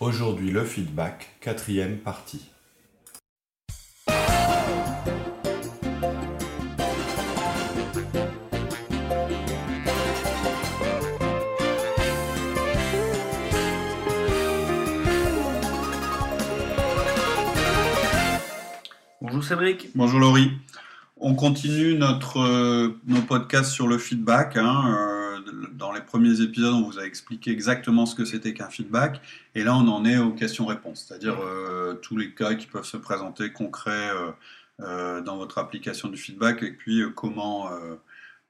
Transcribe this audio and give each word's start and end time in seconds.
Aujourd'hui 0.00 0.52
le 0.52 0.64
feedback, 0.64 1.26
quatrième 1.40 1.98
partie. 1.98 2.52
Bonjour 19.20 19.42
Cédric. 19.42 19.88
Bonjour 19.96 20.20
Laurie. 20.20 20.52
On 21.16 21.34
continue 21.34 21.98
notre, 21.98 22.38
euh, 22.38 23.00
nos 23.08 23.22
podcasts 23.22 23.72
sur 23.72 23.88
le 23.88 23.98
feedback. 23.98 24.56
hein, 24.56 24.94
euh, 24.96 25.17
dans 25.78 25.92
les 25.92 26.00
premiers 26.00 26.40
épisodes, 26.42 26.74
on 26.74 26.82
vous 26.82 26.98
a 26.98 27.04
expliqué 27.04 27.50
exactement 27.52 28.04
ce 28.04 28.14
que 28.14 28.24
c'était 28.24 28.52
qu'un 28.52 28.68
feedback. 28.68 29.20
Et 29.54 29.62
là, 29.62 29.76
on 29.76 29.88
en 29.88 30.04
est 30.04 30.18
aux 30.18 30.32
questions-réponses, 30.32 31.06
c'est-à-dire 31.06 31.36
euh, 31.40 31.94
tous 31.94 32.16
les 32.16 32.32
cas 32.32 32.54
qui 32.54 32.66
peuvent 32.66 32.84
se 32.84 32.96
présenter 32.96 33.52
concrets 33.52 34.10
euh, 34.10 34.30
euh, 34.80 35.20
dans 35.22 35.36
votre 35.36 35.58
application 35.58 36.08
du 36.08 36.16
feedback 36.16 36.62
et 36.62 36.72
puis 36.72 37.02
comment, 37.14 37.70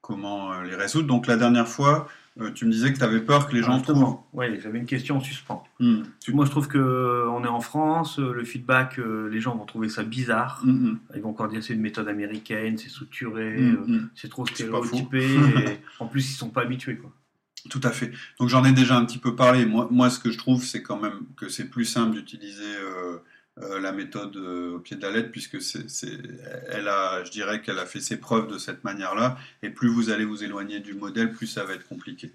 comment 0.00 0.61
les 0.62 0.75
résoudre. 0.75 1.06
Donc 1.06 1.27
la 1.27 1.36
dernière 1.36 1.69
fois, 1.69 2.08
tu 2.55 2.67
me 2.67 2.70
disais 2.70 2.92
que 2.92 2.98
tu 2.98 3.05
avais 3.05 3.20
peur 3.20 3.48
que 3.48 3.55
les 3.55 3.62
gens 3.62 3.80
trouvent... 3.80 3.97
Justement, 3.97 4.28
oui, 4.33 4.47
j'avais 4.62 4.78
une 4.78 4.86
question 4.86 5.17
en 5.17 5.20
suspens. 5.20 5.64
Hmm, 5.80 6.02
Moi, 6.28 6.45
je 6.47 6.50
trouve 6.50 6.69
que 6.69 6.78
euh, 6.78 7.28
on 7.30 7.45
est 7.45 7.48
en 7.48 7.61
France, 7.61 8.19
le 8.19 8.45
feedback, 8.45 8.98
les 8.98 9.41
gens 9.41 9.56
vont 9.56 9.67
trouver 9.67 9.89
ça 9.89 10.02
bizarre. 10.02 10.62
hmm, 10.64 10.70
hmm, 10.70 10.98
Ils 11.17 11.22
vont 11.22 11.30
encore 11.30 11.48
dire 11.48 11.62
c'est 11.62 11.74
une 11.74 11.80
méthode 11.80 12.08
américaine, 12.08 12.78
c'est 12.78 12.89
structuré, 12.89 13.58
hmm. 13.58 14.08
c'est 14.14 14.30
trop 14.30 14.47
stéréotypé. 14.47 15.24
et 15.67 15.80
en 16.00 16.06
plus, 16.06 16.30
ils 16.30 16.34
sont 16.36 16.50
pas 16.50 16.62
habitués. 16.62 16.97
Quoi. 16.97 17.12
Tout 17.69 17.80
à 17.83 17.91
fait. 17.91 18.12
Donc 18.38 18.48
j'en 18.48 18.64
ai 18.64 18.72
déjà 18.72 18.97
un 18.97 19.05
petit 19.05 19.19
peu 19.19 19.36
parlé. 19.36 19.66
Moi, 19.66 19.88
moi 19.91 20.11
ce 20.11 20.19
que 20.19 20.30
je 20.30 20.38
trouve, 20.38 20.64
c'est 20.64 20.83
quand 20.83 20.98
même 20.98 21.20
que 21.36 21.48
c'est 21.48 21.64
plus 21.64 21.84
simple 21.84 22.14
d'utiliser 22.14 22.77
euh, 22.77 23.19
euh, 23.58 23.80
la 23.80 23.92
méthode 23.92 24.36
euh, 24.36 24.77
au 24.77 24.78
pied 24.78 24.97
de 24.97 25.02
la 25.02 25.11
lettre, 25.11 25.30
puisque 25.30 25.58
elle 26.70 26.89
a, 26.89 27.24
je 27.24 27.30
dirais 27.30 27.61
qu'elle 27.61 27.78
a 27.78 27.86
fait 27.86 28.00
ses 28.00 28.16
preuves 28.16 28.48
de 28.48 28.58
cette 28.58 28.84
manière-là. 28.84 29.36
Et 29.62 29.70
plus 29.70 29.89
vous 29.89 30.11
allez 30.11 30.24
vous 30.24 30.44
éloigner 30.44 30.80
du 30.80 30.94
modèle, 30.94 31.33
plus 31.33 31.46
ça 31.46 31.64
va 31.64 31.74
être 31.74 31.86
compliqué. 31.86 32.33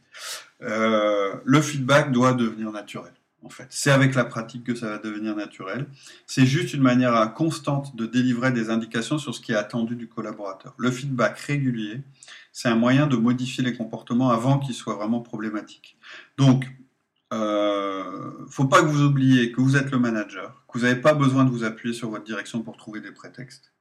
Le 0.60 1.62
feedback 1.62 2.12
doit 2.12 2.34
devenir 2.34 2.72
naturel. 2.72 3.14
En 3.46 3.50
fait, 3.50 3.68
c'est 3.70 3.92
avec 3.92 4.16
la 4.16 4.24
pratique 4.24 4.64
que 4.64 4.74
ça 4.74 4.88
va 4.88 4.98
devenir 5.00 5.36
naturel. 5.36 5.88
C'est 6.26 6.46
juste 6.46 6.74
une 6.74 6.82
manière 6.82 7.34
constante 7.34 7.94
de 7.94 8.06
délivrer 8.06 8.54
des 8.54 8.70
indications 8.70 9.18
sur 9.18 9.36
ce 9.36 9.42
qui 9.42 9.52
est 9.52 9.56
attendu 9.56 9.98
du 9.98 10.08
collaborateur. 10.08 10.74
Le 10.78 10.90
feedback 10.90 11.38
régulier, 11.40 12.00
c'est 12.54 12.70
un 12.70 12.76
moyen 12.76 13.08
de 13.08 13.18
modifier 13.18 13.64
les 13.64 13.76
comportements 13.76 14.30
avant 14.30 14.60
qu'ils 14.60 14.76
soient 14.76 14.96
vraiment 14.96 15.20
problématiques. 15.22 15.98
Donc, 16.38 16.66
euh, 17.34 18.32
faut 18.48 18.66
pas 18.68 18.82
que 18.82 18.88
vous 18.88 19.02
oubliez 19.02 19.52
que 19.52 19.60
vous 19.60 19.76
êtes 19.76 19.92
le 19.92 20.00
manager, 20.00 20.64
que 20.72 20.78
vous 20.78 20.86
n'avez 20.86 21.02
pas 21.02 21.16
besoin 21.16 21.46
de 21.46 21.50
vous 21.50 21.64
appuyer 21.64 21.96
sur 21.96 22.10
votre 22.12 22.24
direction 22.24 22.62
pour 22.62 22.78
trouver 22.78 23.02
des 23.02 23.12
prétextes. 23.12 23.73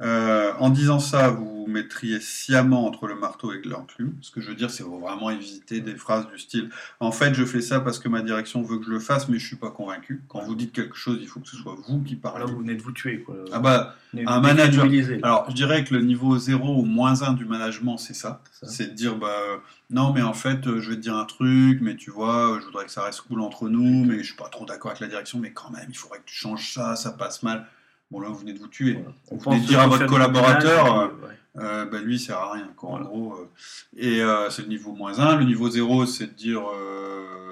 Euh, 0.00 0.52
en 0.58 0.70
disant 0.70 0.98
ça, 0.98 1.28
vous 1.30 1.50
vous 1.60 1.66
mettriez 1.70 2.20
sciemment 2.20 2.86
entre 2.86 3.06
le 3.06 3.14
marteau 3.14 3.52
et 3.52 3.60
l'enclume. 3.62 4.14
Ce 4.22 4.30
que 4.30 4.40
je 4.40 4.48
veux 4.48 4.54
dire, 4.54 4.70
c'est 4.70 4.82
vraiment 4.82 5.28
éviter 5.30 5.80
des 5.82 5.94
phrases 5.94 6.26
du 6.28 6.38
style 6.38 6.70
En 7.00 7.12
fait, 7.12 7.34
je 7.34 7.44
fais 7.44 7.60
ça 7.60 7.80
parce 7.80 7.98
que 7.98 8.08
ma 8.08 8.22
direction 8.22 8.62
veut 8.62 8.78
que 8.78 8.86
je 8.86 8.90
le 8.90 8.98
fasse, 8.98 9.28
mais 9.28 9.38
je 9.38 9.46
suis 9.46 9.56
pas 9.56 9.70
convaincu. 9.70 10.22
Quand 10.28 10.40
vous 10.40 10.54
dites 10.54 10.72
quelque 10.72 10.96
chose, 10.96 11.18
il 11.20 11.28
faut 11.28 11.38
que 11.40 11.48
ce 11.48 11.56
soit 11.56 11.76
vous 11.86 12.00
qui 12.02 12.14
Là, 12.14 12.20
parlez. 12.22 12.46
vous 12.50 12.58
venez 12.60 12.74
de 12.76 12.82
vous 12.82 12.92
tuer. 12.92 13.20
Quoi. 13.20 13.36
Ah 13.52 13.58
bah, 13.58 13.94
un 14.26 14.40
manager- 14.40 14.86
alors 15.22 15.44
je 15.50 15.54
dirais 15.54 15.84
que 15.84 15.94
le 15.94 16.00
niveau 16.00 16.38
0 16.38 16.80
ou 16.80 16.84
moins 16.86 17.22
1 17.22 17.34
du 17.34 17.44
management, 17.44 17.98
c'est 17.98 18.14
ça. 18.14 18.42
C'est 18.62 18.88
de 18.92 18.94
dire, 18.94 19.16
bah, 19.16 19.28
euh, 19.28 19.56
non, 19.90 20.12
mais 20.14 20.22
en 20.22 20.32
fait, 20.34 20.66
euh, 20.66 20.80
je 20.80 20.90
vais 20.90 20.96
te 20.96 21.02
dire 21.02 21.16
un 21.16 21.26
truc, 21.26 21.80
mais 21.82 21.94
tu 21.96 22.10
vois, 22.10 22.52
euh, 22.56 22.60
je 22.60 22.64
voudrais 22.64 22.86
que 22.86 22.90
ça 22.90 23.02
reste 23.04 23.20
cool 23.22 23.42
entre 23.42 23.68
nous, 23.68 24.04
mais 24.06 24.20
je 24.20 24.28
suis 24.28 24.34
pas 24.36 24.48
trop 24.48 24.64
d'accord 24.64 24.92
avec 24.92 25.00
la 25.00 25.08
direction, 25.08 25.38
mais 25.38 25.52
quand 25.52 25.70
même, 25.70 25.86
il 25.90 25.96
faudrait 25.96 26.18
que 26.20 26.24
tu 26.26 26.34
changes 26.34 26.72
ça, 26.72 26.96
ça 26.96 27.10
passe 27.12 27.42
mal. 27.42 27.66
Bon, 28.10 28.20
là, 28.20 28.28
vous 28.28 28.36
venez 28.38 28.52
de 28.52 28.58
vous 28.58 28.68
tuer. 28.68 28.94
Voilà. 28.94 29.12
On 29.30 29.36
Vous 29.36 29.50
venez 29.50 29.60
de 29.62 29.66
dire 29.66 29.80
à 29.80 29.86
votre 29.86 30.06
collaborateur, 30.06 30.84
ménage, 30.84 31.10
euh, 31.22 31.26
ouais. 31.26 31.34
Euh, 31.58 31.84
bah, 31.86 32.00
lui, 32.00 32.16
il 32.16 32.18
sert 32.20 32.38
à 32.38 32.52
rien, 32.52 32.68
quoi, 32.76 32.90
Voilà. 32.90 33.06
en 33.06 33.08
gros. 33.08 33.34
euh. 33.34 33.48
et 33.96 34.20
c'est 34.50 34.62
le 34.62 34.68
niveau 34.68 34.92
moins 34.92 35.18
1. 35.18 35.36
Le 35.36 35.44
niveau 35.44 35.68
0, 35.70 36.06
c'est 36.06 36.26
de 36.28 36.32
dire 36.32 36.62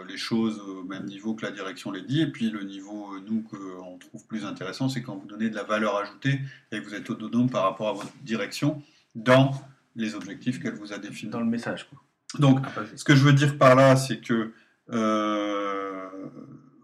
les 0.08 0.16
choses 0.16 0.58
au 0.60 0.84
même 0.84 1.04
niveau 1.04 1.34
que 1.34 1.44
la 1.44 1.52
direction 1.52 1.90
les 1.92 2.02
dit. 2.02 2.22
Et 2.22 2.26
puis 2.26 2.50
le 2.50 2.62
niveau, 2.62 3.14
nous, 3.28 3.42
qu'on 3.42 3.98
trouve 3.98 4.24
plus 4.26 4.44
intéressant, 4.44 4.88
c'est 4.88 5.02
quand 5.02 5.16
vous 5.16 5.26
donnez 5.26 5.50
de 5.50 5.54
la 5.54 5.62
valeur 5.64 5.96
ajoutée 5.96 6.40
et 6.72 6.80
que 6.80 6.84
vous 6.84 6.94
êtes 6.94 7.08
autonome 7.10 7.50
par 7.50 7.62
rapport 7.64 7.88
à 7.88 7.92
votre 7.92 8.12
direction 8.22 8.82
dans 9.14 9.52
les 9.96 10.14
objectifs 10.14 10.60
qu'elle 10.60 10.74
vous 10.76 10.92
a 10.92 10.98
définis. 10.98 11.30
dans 11.30 11.40
le 11.40 11.46
message. 11.46 11.88
Quoi. 11.90 11.98
Donc, 12.40 12.62
passer. 12.74 12.96
ce 12.96 13.04
que 13.04 13.14
je 13.14 13.22
veux 13.24 13.32
dire 13.32 13.58
par 13.58 13.74
là, 13.74 13.96
c'est 13.96 14.18
que 14.18 14.52
euh, 14.90 16.08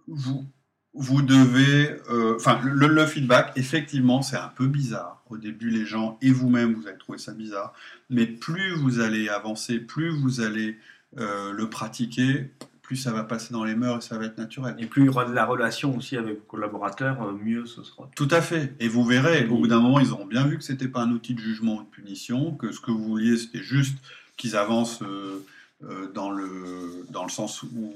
vous, 0.06 0.44
vous 0.94 1.22
devez. 1.22 1.96
euh, 2.10 2.36
Enfin, 2.36 2.60
le, 2.64 2.86
le 2.86 3.06
feedback, 3.06 3.52
effectivement, 3.56 4.22
c'est 4.22 4.36
un 4.36 4.52
peu 4.54 4.66
bizarre. 4.66 5.22
Au 5.30 5.36
début, 5.36 5.70
les 5.70 5.84
gens 5.86 6.18
et 6.22 6.30
vous-même, 6.30 6.74
vous 6.74 6.86
allez 6.86 6.98
trouver 6.98 7.18
ça 7.18 7.32
bizarre. 7.32 7.72
Mais 8.10 8.26
plus 8.26 8.74
vous 8.74 9.00
allez 9.00 9.28
avancer, 9.28 9.78
plus 9.78 10.10
vous 10.10 10.40
allez 10.40 10.78
euh, 11.18 11.52
le 11.52 11.68
pratiquer, 11.70 12.50
plus 12.82 12.96
ça 12.96 13.12
va 13.12 13.24
passer 13.24 13.52
dans 13.52 13.64
les 13.64 13.74
mœurs 13.74 14.04
et 14.04 14.08
ça 14.08 14.18
va 14.18 14.26
être 14.26 14.36
naturel. 14.38 14.74
Et 14.78 14.86
plus 14.86 15.02
il 15.02 15.06
y 15.06 15.08
aura 15.08 15.24
de 15.24 15.32
la 15.32 15.46
relation 15.46 15.96
aussi 15.96 16.16
avec 16.16 16.34
vos 16.36 16.44
collaborateurs, 16.46 17.22
euh, 17.22 17.32
mieux 17.32 17.66
ce 17.66 17.82
sera. 17.82 18.10
Tout 18.14 18.28
à 18.30 18.42
fait. 18.42 18.74
Et 18.78 18.88
vous 18.88 19.04
verrez, 19.04 19.46
au 19.46 19.56
bout 19.56 19.66
d'un 19.66 19.80
moment, 19.80 19.98
ils 20.00 20.12
auront 20.12 20.26
bien 20.26 20.46
vu 20.46 20.58
que 20.58 20.64
c'était 20.64 20.88
pas 20.88 21.00
un 21.02 21.10
outil 21.10 21.34
de 21.34 21.40
jugement 21.40 21.76
ou 21.78 21.82
de 21.82 21.88
punition, 21.88 22.52
que 22.52 22.70
ce 22.72 22.80
que 22.80 22.90
vous 22.90 23.02
vouliez, 23.02 23.36
c'était 23.38 23.62
juste 23.62 23.96
qu'ils 24.36 24.54
avancent 24.56 25.02
euh, 25.02 25.42
dans, 26.14 26.30
le, 26.30 27.06
dans 27.10 27.24
le 27.24 27.30
sens 27.30 27.62
où, 27.62 27.92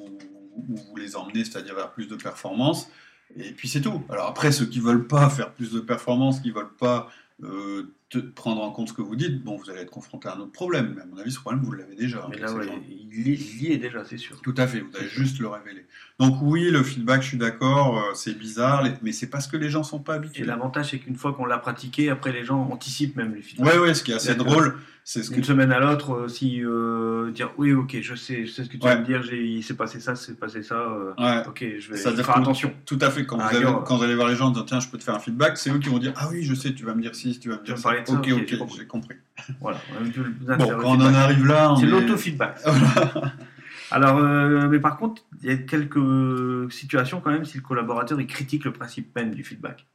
où 0.69 0.76
vous 0.76 0.96
les 0.96 1.16
emmenez, 1.16 1.44
c'est-à-dire 1.44 1.74
vers 1.74 1.91
plus 1.91 2.08
de 2.08 2.16
performance. 2.16 2.91
Et 3.36 3.52
puis 3.52 3.69
c'est 3.69 3.80
tout. 3.80 4.02
Alors 4.08 4.26
après, 4.26 4.52
ceux 4.52 4.66
qui 4.66 4.80
veulent 4.80 5.06
pas 5.06 5.28
faire 5.30 5.52
plus 5.52 5.72
de 5.72 5.80
performance, 5.80 6.41
qui 6.41 6.50
veulent 6.50 6.74
pas 6.78 7.10
euh, 7.42 7.94
prendre 8.34 8.62
en 8.62 8.70
compte 8.70 8.88
ce 8.88 8.94
que 8.94 9.02
vous 9.02 9.16
dites, 9.16 9.42
bon, 9.44 9.56
vous 9.56 9.69
allez 9.70 9.80
être 9.80 9.91
confronté 9.91 10.28
à 10.28 10.34
un 10.34 10.38
autre 10.38 10.52
problème. 10.52 10.94
Mais 10.96 11.02
à 11.02 11.06
mon 11.06 11.19
avis, 11.19 11.30
ce 11.30 11.41
problème, 11.41 11.62
vous 11.62 11.72
l'avez 11.72 11.94
déjà. 11.94 12.19
Mais 12.30 12.36
avec 12.36 12.41
là, 12.41 12.48
ces 12.48 12.54
ouais, 12.54 12.66
gens. 12.66 12.80
il, 12.88 13.28
y- 13.28 13.32
il 13.34 13.62
y 13.69 13.72
est 13.72 13.76
déjà, 13.78 14.04
c'est 14.04 14.16
sûr. 14.16 14.41
Tout 14.41 14.54
à 14.56 14.66
fait, 14.66 14.80
vous 14.80 14.91
allez 14.98 15.08
juste 15.08 15.38
le 15.41 15.48
révéler. 15.48 15.84
Donc 16.18 16.36
oui, 16.41 16.70
le 16.70 16.82
feedback, 16.82 17.22
je 17.22 17.28
suis 17.28 17.38
d'accord, 17.38 17.98
euh, 17.98 18.14
c'est 18.14 18.36
bizarre, 18.38 18.82
les- 18.82 18.92
mais 19.02 19.12
c'est 19.12 19.28
parce 19.28 19.47
que 19.47 19.56
les 19.56 19.68
gens 19.70 19.82
sont 19.82 20.00
pas 20.00 20.14
Et 20.14 20.16
habitués. 20.16 20.44
l'avantage, 20.44 20.91
c'est 20.91 20.98
qu'une 20.98 21.16
fois 21.16 21.32
qu'on 21.34 21.44
l'a 21.47 21.58
pratiqué, 21.58 22.08
après 22.10 22.32
les 22.32 22.44
gens 22.44 22.60
anticipent 22.72 23.16
même 23.16 23.34
les 23.34 23.42
feedbacks. 23.42 23.66
Ouais, 23.74 23.78
ouais, 23.78 23.94
ce 23.94 24.02
qui 24.02 24.12
est 24.12 24.14
assez 24.14 24.34
drôle, 24.34 24.76
c'est 25.04 25.22
ce 25.22 25.30
que 25.30 25.36
D'une 25.36 25.44
semaine 25.44 25.72
à 25.72 25.78
l'autre, 25.78 26.12
euh, 26.12 26.28
si 26.28 26.62
euh, 26.62 27.30
dire 27.30 27.50
oui, 27.56 27.72
ok, 27.72 27.97
je 28.02 28.14
sais, 28.14 28.44
je 28.47 28.50
sais 28.52 28.64
ce 28.64 28.68
que 28.68 28.76
tu 28.76 28.84
Ouais. 28.86 28.94
vas 28.94 29.00
me 29.00 29.06
dire, 29.06 29.22
il 29.32 29.62
s'est 29.62 29.74
passé 29.76 30.00
ça, 30.00 30.16
c'est 30.16 30.38
passé 30.38 30.62
ça, 30.62 30.86
Ouais, 31.18 31.42
ok, 31.47 31.64
je 31.78 31.91
vais 31.91 31.97
Ça 31.97 32.12
faire 32.12 32.36
attention. 32.36 32.72
tout 32.84 32.98
à 33.00 33.10
fait. 33.10 33.24
Quand, 33.24 33.38
Ah, 33.41 33.48
vous 33.48 33.56
allez, 33.56 33.64
regarde. 33.66 33.86
quand 33.86 33.97
vous 33.97 34.02
allez 34.02 34.14
voir 34.14 34.28
les 34.28 34.34
gens 34.36 34.47
en 34.48 34.50
disant 34.50 34.64
tiens, 34.66 34.80
je 34.80 34.88
peux 34.88 34.98
te 34.98 35.04
faire 35.04 35.14
un 35.14 35.18
feedback, 35.20 35.56
c'est 35.56 35.70
eux 35.70 35.78
qui 35.78 35.88
vont 35.88 35.98
dire 35.98 36.12
ah 36.16 36.28
oui, 36.30 36.42
je 36.42 36.54
sais, 36.54 36.74
tu 36.74 36.84
vas 36.84 36.94
me 36.94 37.00
dire 37.00 37.14
si, 37.14 37.38
tu 37.38 37.48
vas 37.48 37.58
me 37.58 37.64
dire 37.64 37.78
ça. 37.78 37.88
Parler 38.04 38.32
de 38.32 38.47
ça, 38.48 38.56
Ok, 38.56 38.60
ok, 38.62 38.76
j'ai 38.76 38.86
compris. 38.86 39.16
Voilà. 39.60 39.78
on 39.92 40.04
a 40.06 40.10
plus 40.10 40.22
Bon, 40.22 40.56
quand 40.81 40.97
on 40.97 41.00
en 41.00 41.14
arrive 41.14 41.47
là, 41.47 41.75
C'est 41.78 41.86
est- 41.86 41.91
l'auto-feedback. 41.91 42.59
Alors, 43.91 44.19
euh, 44.19 44.69
mais 44.69 44.81
par 44.81 44.97
contre, 44.98 45.22
il 45.42 45.48
y 45.48 45.53
a 45.53 45.56
quelques 45.56 46.70
situations 46.72 47.20
quand 47.20 47.31
même 47.31 47.44
si 47.47 47.56
le 47.56 47.62
collaborateur 47.62 48.20
il 48.20 48.26
critique 48.26 48.64
le 48.64 48.72
principe 48.72 49.14
même 49.16 49.34
du 49.34 49.42
feedback. 49.44 49.86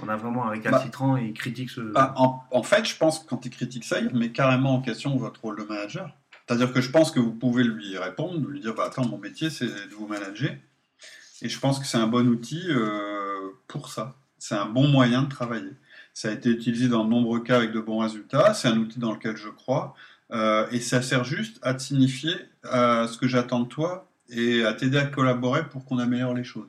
On 0.00 0.08
a 0.08 0.16
vraiment 0.16 0.46
un 0.46 0.50
récalcitrant 0.50 1.16
et 1.16 1.26
il 1.26 1.32
critique 1.34 1.70
ce. 1.70 1.80
Bah, 1.80 2.14
en, 2.16 2.42
en 2.50 2.62
fait, 2.62 2.84
je 2.86 2.96
pense 2.96 3.20
que 3.20 3.28
quand 3.28 3.44
il 3.46 3.50
critique 3.50 3.84
ça, 3.84 4.00
il 4.00 4.08
remet 4.08 4.30
carrément 4.32 4.74
en 4.74 4.80
question 4.80 5.16
votre 5.16 5.40
rôle 5.42 5.56
de 5.58 5.64
manager. 5.64 6.10
C'est-à-dire 6.46 6.72
que 6.72 6.80
je 6.80 6.90
pense 6.90 7.10
que 7.10 7.20
vous 7.20 7.32
pouvez 7.32 7.62
lui 7.64 7.96
répondre, 7.98 8.46
lui 8.48 8.60
dire 8.60 8.74
bah, 8.74 8.84
Attends, 8.86 9.06
mon 9.06 9.18
métier, 9.18 9.50
c'est 9.50 9.66
de 9.66 9.94
vous 9.96 10.06
manager. 10.06 10.50
Et 11.42 11.48
je 11.48 11.58
pense 11.60 11.78
que 11.78 11.86
c'est 11.86 11.98
un 11.98 12.06
bon 12.08 12.26
outil 12.26 12.62
euh, 12.68 13.50
pour 13.68 13.88
ça. 13.90 14.16
C'est 14.38 14.56
un 14.56 14.66
bon 14.66 14.88
moyen 14.88 15.22
de 15.22 15.28
travailler. 15.28 15.70
Ça 16.18 16.30
a 16.30 16.32
été 16.32 16.50
utilisé 16.50 16.88
dans 16.88 17.04
de 17.04 17.10
nombreux 17.10 17.44
cas 17.44 17.58
avec 17.58 17.70
de 17.70 17.78
bons 17.78 18.00
résultats. 18.00 18.52
C'est 18.52 18.66
un 18.66 18.76
outil 18.76 18.98
dans 18.98 19.12
lequel 19.12 19.36
je 19.36 19.50
crois. 19.50 19.94
Euh, 20.32 20.66
et 20.72 20.80
ça 20.80 21.00
sert 21.00 21.22
juste 21.22 21.60
à 21.62 21.74
te 21.74 21.80
signifier 21.80 22.34
euh, 22.64 23.06
ce 23.06 23.16
que 23.16 23.28
j'attends 23.28 23.60
de 23.60 23.68
toi 23.68 24.10
et 24.28 24.64
à 24.64 24.72
t'aider 24.72 24.98
à 24.98 25.06
collaborer 25.06 25.68
pour 25.68 25.84
qu'on 25.84 25.98
améliore 25.98 26.34
les 26.34 26.42
choses. 26.42 26.66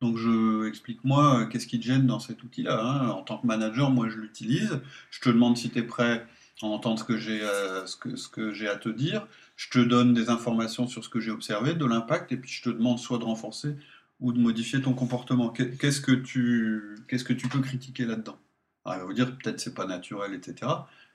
Donc 0.00 0.16
je 0.16 0.66
explique-moi 0.66 1.46
qu'est-ce 1.46 1.68
qui 1.68 1.78
te 1.78 1.86
gêne 1.86 2.08
dans 2.08 2.18
cet 2.18 2.42
outil-là. 2.42 2.76
hein. 2.82 3.10
En 3.10 3.22
tant 3.22 3.38
que 3.38 3.46
manager, 3.46 3.92
moi 3.92 4.08
je 4.08 4.16
l'utilise. 4.16 4.80
Je 5.12 5.20
te 5.20 5.28
demande 5.28 5.56
si 5.56 5.70
tu 5.70 5.78
es 5.78 5.82
prêt 5.84 6.26
à 6.60 6.66
entendre 6.66 6.98
ce 6.98 7.04
que 7.04 7.16
j'ai 7.16 7.40
euh, 7.40 7.86
ce 7.86 7.96
que, 7.96 8.66
à 8.68 8.74
te 8.74 8.88
dire. 8.88 9.28
Je 9.54 9.70
te 9.70 9.78
donne 9.78 10.12
des 10.12 10.28
informations 10.28 10.88
sur 10.88 11.04
ce 11.04 11.08
que 11.08 11.20
j'ai 11.20 11.30
observé, 11.30 11.74
de 11.74 11.86
l'impact, 11.86 12.32
et 12.32 12.36
puis 12.36 12.50
je 12.50 12.64
te 12.64 12.70
demande 12.70 12.98
soit 12.98 13.18
de 13.18 13.24
renforcer 13.24 13.76
ou 14.18 14.32
de 14.32 14.40
modifier 14.40 14.82
ton 14.82 14.92
comportement. 14.92 15.50
Qu'est-ce 15.50 16.00
que 16.00 16.10
tu, 16.10 16.96
qu'est-ce 17.06 17.22
que 17.22 17.32
tu 17.32 17.46
peux 17.46 17.60
critiquer 17.60 18.04
là-dedans? 18.04 18.36
Alors, 18.88 18.96
il 18.96 19.00
va 19.00 19.04
vous 19.06 19.12
dire 19.12 19.36
peut-être 19.38 19.60
c'est 19.60 19.74
pas 19.74 19.86
naturel, 19.86 20.34
etc. 20.34 20.54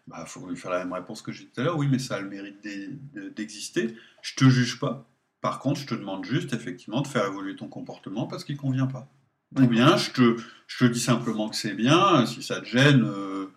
Il 0.08 0.12
bah, 0.12 0.25
faut 0.25 0.48
lui 0.48 0.58
faire 0.58 0.72
la 0.72 0.80
même 0.80 0.94
réponse 0.94 1.22
que 1.22 1.31
j'ai 1.31 1.46
dit 1.46 1.52
tout 1.54 1.62
à 1.62 1.64
l'heure. 1.64 1.78
Oui, 1.78 1.88
mais 1.90 2.00
ça 2.00 2.16
a 2.16 2.22
le 2.22 2.30
mérite 2.30 2.58
d'exister. 3.36 3.96
Je 4.22 4.36
te 4.36 4.46
juge 4.46 4.80
pas. 4.80 5.08
Par 5.42 5.60
contre, 5.60 5.80
je 5.81 5.88
te 5.88 5.96
demande 5.96 6.24
juste 6.25 6.54
effectivement 6.54 7.02
de 7.02 7.08
faire 7.08 7.25
évoluer 7.25 7.56
ton 7.56 7.68
comportement 7.68 8.28
parce 8.28 8.44
qu'il 8.44 8.58
convient 8.58 8.88
pas. 8.88 9.08
Ou 9.60 9.68
bien 9.68 9.98
je 9.98 10.12
te, 10.12 10.38
je 10.68 10.86
te 10.86 10.92
dis 10.92 11.00
simplement 11.00 11.50
que 11.50 11.56
c'est 11.56 11.74
bien. 11.74 12.25
Si 12.25 12.42
ça 12.42 12.60
te 12.60 12.66
gêne, 12.66 13.04
euh, 13.04 13.52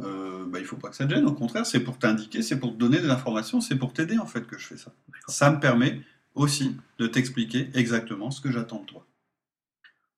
euh, 0.00 0.44
bah, 0.46 0.58
il 0.58 0.64
faut 0.64 0.76
pas 0.76 0.88
que 0.88 0.96
ça 0.96 1.06
te 1.06 1.14
gêne. 1.14 1.26
Au 1.26 1.34
contraire, 1.34 1.66
c'est 1.66 1.80
pour 1.80 1.98
t'indiquer, 1.98 2.42
c'est 2.42 2.58
pour 2.58 2.72
te 2.72 2.78
donner 2.78 2.98
des 3.00 3.10
informations, 3.10 3.60
c'est 3.60 3.76
pour 3.76 3.92
t'aider 3.92 4.18
en 4.18 4.26
fait 4.26 4.46
que 4.46 4.58
je 4.58 4.66
fais 4.66 4.76
ça. 4.76 4.92
Ça 5.28 5.50
me 5.50 5.60
permet 5.60 6.00
aussi 6.34 6.76
de 6.98 7.06
t'expliquer 7.06 7.70
exactement 7.74 8.30
ce 8.30 8.40
que 8.40 8.50
j'attends 8.50 8.80
de 8.80 8.86
toi. 8.86 9.06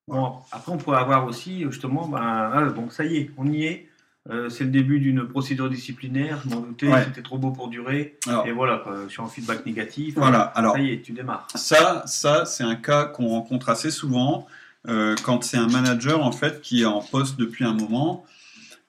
Bon, 0.09 0.33
après, 0.51 0.71
on 0.71 0.77
pourrait 0.77 0.99
avoir 0.99 1.25
aussi, 1.25 1.63
justement, 1.63 2.07
ben, 2.07 2.19
ah, 2.21 2.63
bon, 2.75 2.89
ça 2.89 3.05
y 3.05 3.17
est, 3.17 3.31
on 3.37 3.47
y 3.47 3.65
est. 3.65 3.87
Euh, 4.29 4.49
c'est 4.49 4.65
le 4.65 4.69
début 4.69 4.99
d'une 4.99 5.27
procédure 5.27 5.69
disciplinaire. 5.69 6.41
Je 6.43 6.49
m'en 6.53 6.61
doutais, 6.61 6.91
c'était 7.05 7.21
trop 7.21 7.37
beau 7.37 7.51
pour 7.51 7.69
durer. 7.69 8.17
et 8.45 8.51
voilà, 8.51 8.83
je 9.05 9.09
suis 9.09 9.21
en 9.21 9.27
feedback 9.27 9.65
négatif. 9.65 10.15
Voilà, 10.15 10.41
alors. 10.41 10.73
Ça 10.73 10.81
y 10.81 10.91
est, 10.91 11.01
tu 11.01 11.13
démarres. 11.13 11.47
Ça, 11.55 12.03
ça 12.05 12.45
c'est 12.45 12.63
un 12.63 12.75
cas 12.75 13.05
qu'on 13.05 13.29
rencontre 13.29 13.69
assez 13.69 13.91
souvent 13.91 14.45
euh, 14.87 15.15
quand 15.23 15.43
c'est 15.43 15.57
un 15.57 15.67
manager, 15.67 16.23
en 16.23 16.31
fait, 16.31 16.61
qui 16.61 16.83
est 16.83 16.85
en 16.85 17.01
poste 17.01 17.37
depuis 17.37 17.65
un 17.65 17.73
moment, 17.73 18.25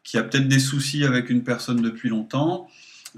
qui 0.05 0.19
a 0.19 0.23
peut-être 0.23 0.49
des 0.49 0.59
soucis 0.59 1.05
avec 1.05 1.31
une 1.31 1.43
personne 1.43 1.81
depuis 1.81 2.09
longtemps 2.09 2.69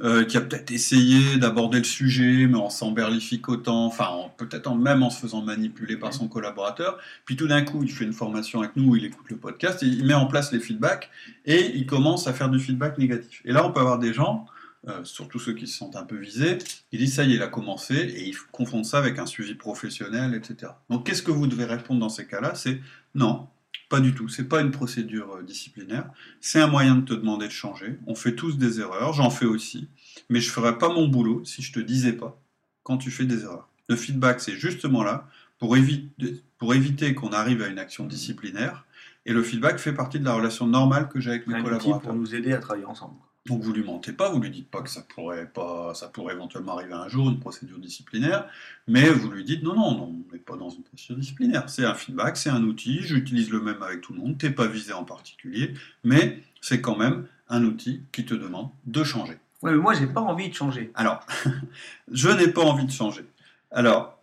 euh, 0.00 0.25
qui 0.25 0.39
a 0.39 0.41
peut-être 0.41 0.71
essayé 0.71 1.37
d'aborder 1.37 1.77
le 1.77 1.85
sujet, 1.85 2.47
mais 2.47 2.56
en 2.56 2.71
s'emberlificotant, 2.71 3.85
enfin 3.85 4.09
peut-être 4.39 4.75
même 4.75 5.03
en 5.03 5.11
se 5.11 5.21
faisant 5.21 5.43
manipuler 5.43 5.99
par 5.99 6.15
son 6.15 6.29
collaborateur. 6.29 6.99
Puis 7.27 7.37
tout 7.37 7.47
d'un 7.47 7.62
coup, 7.62 7.83
il 7.83 7.93
fait 7.93 8.05
une 8.05 8.15
formation 8.15 8.61
avec 8.61 8.75
nous, 8.75 8.97
il 8.97 9.05
écoute 9.05 9.27
le 9.29 9.37
podcast, 9.37 9.81
il 9.83 10.06
met 10.06 10.15
en 10.15 10.27
place 10.27 10.50
les 10.50 10.61
feedbacks 10.61 11.11
et 11.44 11.77
il 11.77 11.85
commence 11.85 12.27
à 12.27 12.33
faire 12.33 12.49
du 12.49 12.59
feedback 12.59 12.97
négatif. 12.97 13.43
Et 13.44 13.53
là, 13.53 13.67
on 13.67 13.73
peut 13.73 13.81
avoir 13.81 13.99
des 13.99 14.15
gens, 14.15 14.47
euh, 14.89 15.05
surtout 15.05 15.39
ceux 15.39 15.53
qui 15.53 15.67
se 15.67 15.77
sentent 15.77 15.97
un 15.97 16.05
peu 16.05 16.17
visés, 16.17 16.56
qui 16.91 16.97
disent 16.97 17.17
ça 17.17 17.25
y 17.25 17.33
est, 17.33 17.37
il 17.37 17.43
a 17.43 17.49
commencé 17.49 17.94
et 17.94 18.27
ils 18.27 18.37
confondent 18.50 18.87
ça 18.87 18.97
avec 18.99 19.19
un 19.19 19.27
suivi 19.27 19.55
professionnel, 19.55 20.35
etc. 20.35 20.73
Donc 20.89 21.05
qu'est-ce 21.05 21.23
que 21.23 21.31
vous 21.31 21.47
devez 21.47 21.67
répondre 21.67 22.00
dans 22.00 22.09
ces 22.09 22.27
cas-là? 22.27 22.55
C'est 22.55 22.81
non, 23.15 23.47
pas 23.93 24.00
du 24.00 24.15
tout, 24.15 24.27
c'est 24.27 24.49
pas 24.49 24.62
une 24.62 24.71
procédure 24.71 25.35
euh, 25.35 25.43
disciplinaire, 25.43 26.09
c'est 26.41 26.59
un 26.59 26.67
moyen 26.67 26.94
de 26.94 27.05
te 27.05 27.12
demander 27.12 27.47
de 27.47 27.53
changer. 27.53 27.99
On 28.06 28.15
fait 28.15 28.35
tous 28.35 28.56
des 28.56 28.81
erreurs, 28.81 29.12
j'en 29.12 29.29
fais 29.29 29.44
aussi, 29.44 29.87
mais 30.31 30.41
je 30.41 30.50
ferais 30.50 30.79
pas 30.79 30.89
mon 30.89 31.09
boulot 31.09 31.44
si 31.44 31.61
je 31.61 31.75
te 31.75 31.79
disais 31.79 32.15
pas 32.15 32.41
quand 32.85 32.97
tu 32.97 33.11
fais 33.11 33.27
des 33.27 33.43
erreurs. 33.43 33.69
Le 33.91 33.97
feedback, 33.97 34.41
c'est 34.41 34.55
justement 34.55 35.03
là 35.03 35.29
pour, 35.59 35.77
éviter, 35.77 36.43
pour 36.56 36.73
éviter 36.73 37.12
qu'on 37.12 37.35
arrive 37.35 37.61
à 37.61 37.69
une 37.69 37.79
action 37.79 38.06
disciplinaire, 38.06 38.87
et 39.27 39.35
le 39.35 39.43
feedback 39.43 39.77
fait 39.77 39.93
partie 39.93 40.19
de 40.19 40.25
la 40.25 40.33
relation 40.33 40.67
normale 40.67 41.11
que 41.11 41.21
j'ai 41.21 41.29
avec 41.29 41.47
mes 41.47 41.62
collaborateurs. 41.62 42.00
pour 42.00 42.15
nous 42.15 42.35
aider 42.35 42.55
à 42.55 42.59
travailler 42.61 42.87
ensemble. 42.87 43.17
Donc 43.47 43.62
vous 43.62 43.73
lui 43.73 43.83
mentez 43.83 44.12
pas, 44.12 44.31
vous 44.31 44.41
lui 44.41 44.50
dites 44.50 44.71
pas 44.71 44.83
que 44.83 44.91
ça 44.91 45.03
pourrait 45.03 45.49
pas, 45.49 45.94
ça 45.94 46.09
pourrait 46.09 46.35
éventuellement 46.35 46.75
arriver 46.75 46.93
un 46.93 47.09
jour, 47.09 47.29
une 47.29 47.41
procédure 47.41 47.79
disciplinaire, 47.79 48.49
mais 48.87 49.11
vous 49.11 49.31
lui 49.31 49.43
dites 49.43 49.65
non, 49.65 49.75
non, 49.75 49.97
non, 49.97 50.25
on 50.29 50.33
n'est 50.33 50.39
pas 50.39 50.56
dans 50.56 50.71
une 50.71 50.85
procédure 50.85 51.17
disciplinaire. 51.17 51.69
C'est 51.69 51.85
un 51.85 51.94
feedback, 51.94 52.37
c'est 52.37 52.50
un 52.50 52.62
outil, 52.62 53.00
j'utilise 53.03 53.50
le 53.50 53.61
même 53.61 53.83
avec 53.83 54.00
tout 54.00 54.12
le 54.12 54.21
monde, 54.21 54.39
t'es 54.39 54.50
pas 54.50 54.69
visé 54.69 54.93
en 54.93 55.05
particulier, 55.05 55.75
mais 56.05 56.41
c'est 56.61 56.81
quand 56.81 56.97
même 56.97 57.27
un 57.49 57.65
outil 57.65 58.03
qui 58.12 58.25
te 58.25 58.35
demande 58.35 58.71
de 58.87 59.03
changer. 59.03 59.39
Oui, 59.62 59.73
mais 59.73 59.79
moi 59.79 59.94
j'ai 59.94 60.06
pas 60.06 60.21
envie 60.21 60.49
de 60.49 60.55
changer. 60.55 60.93
Alors, 60.94 61.27
je 62.12 62.29
n'ai 62.29 62.49
pas 62.49 62.62
envie 62.62 62.87
de 62.87 62.93
changer. 62.93 63.25
Alors, 63.73 64.23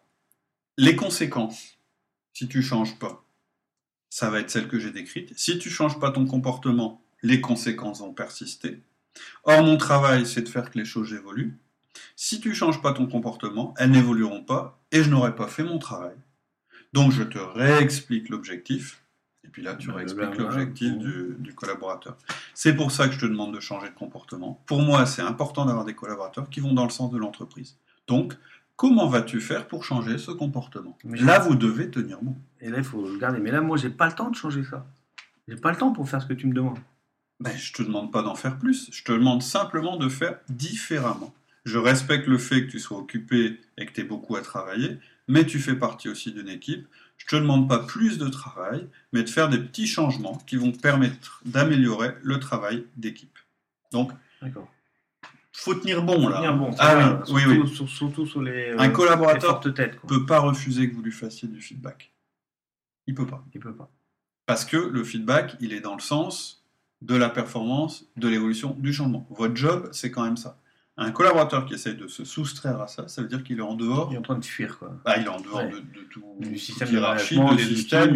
les 0.78 0.96
conséquences, 0.96 1.78
si 2.32 2.48
tu 2.48 2.62
changes 2.62 2.98
pas, 3.00 3.26
ça 4.10 4.30
va 4.30 4.40
être 4.40 4.50
celles 4.50 4.70
que 4.70 4.80
j'ai 4.80 4.92
décrites. 4.92 5.38
Si 5.38 5.60
tu 5.60 5.70
changes 5.70 6.00
pas 6.00 6.12
ton 6.12 6.26
comportement, 6.26 7.02
les 7.22 7.42
conséquences 7.42 8.00
vont 8.00 8.14
persister. 8.14 8.82
Or, 9.44 9.64
mon 9.64 9.78
travail, 9.78 10.26
c'est 10.26 10.42
de 10.42 10.50
faire 10.50 10.70
que 10.70 10.78
les 10.78 10.86
choses 10.86 11.14
évoluent. 11.14 11.58
Si 12.16 12.40
tu 12.40 12.50
ne 12.50 12.54
changes 12.54 12.82
pas 12.82 12.94
ton 12.94 13.08
comportement, 13.08 13.74
elles 13.78 13.92
n'évolueront 13.92 14.44
pas 14.44 14.80
et 14.92 15.04
je 15.04 15.10
n'aurai 15.10 15.36
pas 15.36 15.48
fait 15.48 15.64
mon 15.64 15.80
travail. 15.80 16.16
Donc, 16.94 17.12
je 17.12 17.24
te 17.24 17.38
réexplique 17.38 18.30
l'objectif. 18.30 19.02
Et 19.44 19.48
puis 19.48 19.62
là, 19.62 19.76
tu 19.76 19.90
réexpliques 19.90 20.38
l'objectif 20.38 20.98
du, 20.98 21.36
du, 21.40 21.54
collaborateur. 21.54 22.18
C'est 22.54 22.76
pour 22.76 22.92
ça 22.92 23.08
que 23.08 23.14
je 23.14 23.20
te 23.20 23.26
demande 23.26 23.54
de 23.54 23.60
changer 23.60 23.90
de 23.90 23.96
comportement. 23.96 24.62
Pour 24.66 24.82
moi, 24.82 25.06
c'est 25.06 25.22
important 25.22 25.66
d'avoir 25.66 25.86
des 25.86 25.96
collaborateurs 25.96 26.50
qui 26.50 26.60
vont 26.60 26.74
dans 26.74 26.84
le 26.84 26.90
sens 26.90 27.12
de 27.12 27.18
l'entreprise. 27.18 27.78
Donc, 28.08 28.36
comment 28.76 29.08
vas-tu 29.08 29.40
faire 29.40 29.68
pour 29.68 29.84
changer 29.84 30.18
ce 30.18 30.32
comportement? 30.32 30.98
Là, 31.04 31.40
vous 31.40 31.56
devez 31.56 31.90
tenir 31.90 32.20
bon. 32.22 32.36
Et 32.62 32.70
là, 32.70 32.78
il 32.78 32.84
faut 32.84 33.02
regarder. 33.02 33.40
Mais 33.40 33.52
là, 33.52 33.62
moi, 33.62 33.78
j'ai 33.78 33.90
pas 33.90 34.08
le 34.08 34.14
temps 34.14 34.30
de 34.30 34.36
changer 34.36 34.64
ça. 34.64 34.86
J'ai 35.48 35.56
pas 35.56 35.72
le 35.72 35.78
temps 35.78 35.92
pour 35.92 36.08
faire 36.10 36.22
ce 36.22 36.28
que 36.28 36.34
tu 36.34 36.48
me 36.48 36.54
demandes. 36.54 36.80
Ben, 37.40 37.56
je 37.56 37.72
te 37.72 37.82
demande 37.82 38.12
pas 38.12 38.22
d'en 38.22 38.36
faire 38.36 38.58
plus, 38.58 38.90
je 38.92 39.04
te 39.04 39.14
demande 39.14 39.42
simplement 39.42 39.96
de 39.96 40.10
faire 40.10 40.40
différemment. 40.50 41.34
Je 41.64 41.78
respecte 41.78 42.28
le 42.28 42.38
fait 42.38 42.66
que 42.66 42.72
tu 42.72 42.80
sois 42.80 42.98
occupé 42.98 43.62
et 43.78 43.86
que 43.86 43.92
tu 43.94 44.02
aies 44.02 44.06
beaucoup 44.06 44.36
à 44.36 44.42
travailler, 44.42 44.98
mais 45.28 45.46
tu 45.46 45.60
fais 45.60 45.76
partie 45.76 46.10
aussi 46.10 46.34
d'une 46.34 46.50
équipe. 46.50 46.88
Je 47.18 47.26
te 47.26 47.36
demande 47.36 47.70
pas 47.70 47.80
plus 47.80 48.18
de 48.18 48.28
travail, 48.28 48.88
mais 49.14 49.24
de 49.24 49.30
faire 49.30 49.50
des 49.50 49.60
petits 49.60 49.88
changements 49.88 50.38
qui 50.48 50.56
vont 50.56 50.72
permettre 50.72 51.42
d'améliorer 51.46 52.16
le 52.24 52.40
travail 52.40 52.86
d'équipe. 52.98 53.38
Donc, 53.92 54.12
faut 55.52 55.76
tenir 55.76 56.04
bon 56.04 56.28
là. 56.28 56.38
Tenir 56.38 56.58
bon, 56.58 56.72
ah, 56.80 57.22
oui, 57.30 57.42
surtout, 57.42 57.62
oui, 57.62 57.76
Sur, 57.76 57.90
surtout 57.90 58.26
sur 58.26 58.42
les. 58.42 58.72
Un 58.78 58.90
collaborateur 58.90 59.62
ne 59.66 60.08
peut 60.08 60.26
pas 60.26 60.40
refuser 60.40 60.90
que 60.90 60.96
vous 60.96 61.02
lui 61.02 61.12
fassiez 61.12 61.48
du 61.48 61.62
feedback. 61.62 62.12
Il 63.08 63.16
peut 63.16 63.28
pas. 63.28 63.44
Il 63.54 63.60
peut 63.60 63.74
pas. 63.74 63.90
Parce 64.46 64.66
que 64.66 64.78
le 64.78 65.04
feedback, 65.04 65.56
il 65.60 65.74
est 65.74 65.82
dans 65.82 65.96
le 65.96 66.02
sens 66.02 66.59
de 67.02 67.16
la 67.16 67.30
performance, 67.30 68.06
de 68.18 68.28
l'évolution, 68.28 68.76
du 68.78 68.94
changement. 68.94 69.26
Votre 69.30 69.56
job, 69.56 69.90
c'est 69.92 70.12
quand 70.12 70.24
même 70.24 70.38
ça. 70.38 70.58
Un 70.98 71.12
collaborateur 71.12 71.66
qui 71.66 71.76
essaye 71.76 71.96
de 71.96 72.08
se 72.08 72.26
soustraire 72.26 72.82
à 72.82 72.88
ça, 72.88 73.08
ça 73.08 73.22
veut 73.22 73.30
dire 73.30 73.42
qu'il 73.42 73.60
est 73.60 73.64
en 73.64 73.76
dehors. 73.76 74.10
Il 74.12 74.16
est 74.16 74.18
en 74.18 74.22
train 74.22 74.38
de 74.38 74.44
fuir, 74.44 74.78
quoi. 74.78 74.92
Bah, 75.06 75.16
il 75.18 75.24
est 75.24 75.30
en 75.30 75.40
dehors 75.40 75.64
de, 75.64 76.02
tout. 76.10 76.22
Du 76.40 76.58
système 76.58 76.90
de 76.90 76.94
hiérarchie, 76.96 77.40
de 77.40 77.58
système. 77.58 78.16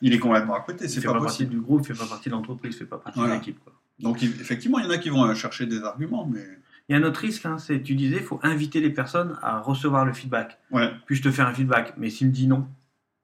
il, 0.00 0.14
est 0.14 0.18
complètement 0.18 0.54
à 0.54 0.60
côté. 0.60 0.88
C'est 0.88 1.02
pas, 1.02 1.12
pas 1.12 1.20
partie 1.20 1.44
du 1.44 1.60
groupe, 1.60 1.82
il 1.82 1.94
fait 1.94 2.02
pas 2.02 2.08
partie 2.08 2.30
de 2.30 2.34
l'entreprise, 2.34 2.74
il 2.74 2.78
fait 2.78 2.84
pas 2.86 2.96
partie 2.96 3.20
de 3.20 3.26
l'équipe. 3.26 3.60
Donc, 3.98 4.22
effectivement, 4.22 4.78
il 4.78 4.86
y 4.86 4.88
en 4.88 4.90
a 4.90 4.96
qui 4.96 5.10
vont 5.10 5.34
chercher 5.34 5.66
des 5.66 5.82
arguments, 5.82 6.26
mais. 6.26 6.44
Il 6.88 6.94
y 6.94 6.96
a 6.96 6.98
un 6.98 7.04
autre 7.04 7.20
risque, 7.20 7.46
hein, 7.46 7.56
c'est, 7.58 7.82
tu 7.82 7.94
disais, 7.94 8.16
il 8.16 8.24
faut 8.24 8.40
inviter 8.42 8.80
les 8.80 8.90
personnes 8.90 9.38
à 9.42 9.60
recevoir 9.60 10.04
le 10.04 10.12
feedback. 10.12 10.58
Ouais. 10.72 10.90
Puis 11.06 11.14
je 11.14 11.22
te 11.22 11.30
fais 11.30 11.42
un 11.42 11.54
feedback, 11.54 11.94
mais 11.96 12.10
s'il 12.10 12.26
me 12.26 12.32
dit 12.32 12.48
non? 12.48 12.66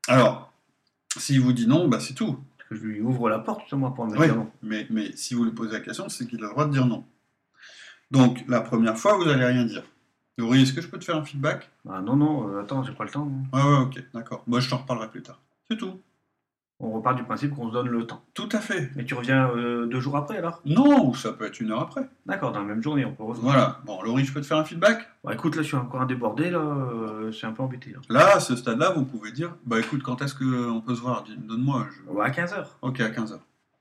Alors, 0.07 0.53
s'il 1.17 1.41
vous 1.41 1.53
dit 1.53 1.67
non, 1.67 1.89
bah 1.89 1.99
c'est 1.99 2.15
tout 2.15 2.39
que 2.69 2.75
je 2.75 2.83
lui 2.85 3.01
ouvre 3.01 3.29
la 3.29 3.39
porte, 3.39 3.73
moi, 3.73 3.95
pour 3.95 4.07
me 4.07 4.17
dire 4.17 4.37
non. 4.37 4.51
Mais, 4.63 4.87
mais 4.91 5.13
si 5.17 5.35
vous 5.35 5.45
lui 5.45 5.53
posez 5.53 5.73
la 5.73 5.81
question, 5.81 6.09
c'est 6.09 6.27
qu'il 6.27 6.39
a 6.43 6.47
le 6.49 6.53
droit 6.53 6.67
de 6.67 6.73
dire 6.73 6.87
non. 6.87 7.05
Donc, 8.11 8.45
la 8.49 8.61
première 8.61 8.97
fois, 8.97 9.17
vous 9.17 9.25
n'allez 9.25 9.45
rien 9.45 9.65
dire. 9.65 9.83
Laurie, 10.39 10.63
est-ce 10.63 10.73
que 10.73 10.81
je 10.81 10.89
peux 10.89 10.99
te 10.99 11.05
faire 11.05 11.17
un 11.17 11.25
feedback? 11.25 11.71
Ah, 11.89 12.01
Non, 12.03 12.15
non, 12.17 12.49
euh, 12.49 12.61
attends, 12.63 12.83
j'ai 12.85 12.93
pas 12.93 13.05
le 13.05 13.11
temps. 13.11 13.31
Ouais, 13.53 13.63
ouais, 13.63 13.79
ok, 13.79 14.03
d'accord. 14.13 14.43
Moi, 14.47 14.61
je 14.61 14.69
t'en 14.69 14.77
reparlerai 14.79 15.09
plus 15.11 15.23
tard. 15.23 15.41
C'est 15.71 15.77
tout. 15.77 16.01
On 16.79 16.91
repart 16.91 17.17
du 17.17 17.23
principe 17.23 17.55
qu'on 17.55 17.69
se 17.69 17.73
donne 17.73 17.89
le 17.89 18.07
temps. 18.07 18.23
Tout 18.35 18.51
à 18.53 18.61
fait. 18.61 18.91
Mais 18.97 19.05
tu 19.07 19.15
reviens 19.15 19.49
euh, 19.49 19.87
deux 19.87 19.99
jours 19.99 20.17
après 20.17 20.37
alors? 20.37 20.61
Non, 20.67 21.15
ça 21.15 21.33
peut 21.33 21.47
être 21.47 21.59
une 21.59 21.71
heure 21.71 21.81
après. 21.81 22.03
D'accord, 22.27 22.53
dans 22.53 22.61
la 22.61 22.67
même 22.67 22.83
journée, 22.83 23.07
on 23.07 23.13
peut 23.13 23.23
revenir. 23.23 23.45
Voilà. 23.51 23.81
Bon, 23.87 24.03
Laurie, 24.03 24.27
je 24.27 24.33
peux 24.33 24.43
te 24.43 24.47
faire 24.47 24.59
un 24.59 24.65
feedback? 24.65 25.09
Bah, 25.25 25.33
Écoute, 25.33 25.57
là, 25.57 25.63
je 25.63 25.69
suis 25.69 25.77
encore 25.77 26.05
débordé, 26.05 26.51
là. 26.51 26.59
Euh, 26.59 27.27
je 27.29 27.37
suis 27.37 27.47
un 27.47 27.53
peu 27.53 27.63
embêté. 27.63 27.95
Là, 28.11 28.21
là 28.21 28.37
à 28.37 28.41
ce 28.41 28.55
stade-là, 28.57 28.93
vous 28.95 29.05
pouvez 29.05 29.33
dire 29.33 29.55
Bah 29.65 29.81
écoute, 29.81 30.03
quand 30.03 30.21
est-ce 30.21 30.35
qu'on 30.35 30.83
peut 30.83 30.95
se 30.95 31.01
voir? 31.01 31.25
Donne-moi. 31.39 31.87
Je... 31.91 32.21
à 32.21 32.29
15h. 32.29 32.67
Ok, 32.83 33.01
à 33.01 33.09
15h. 33.09 33.39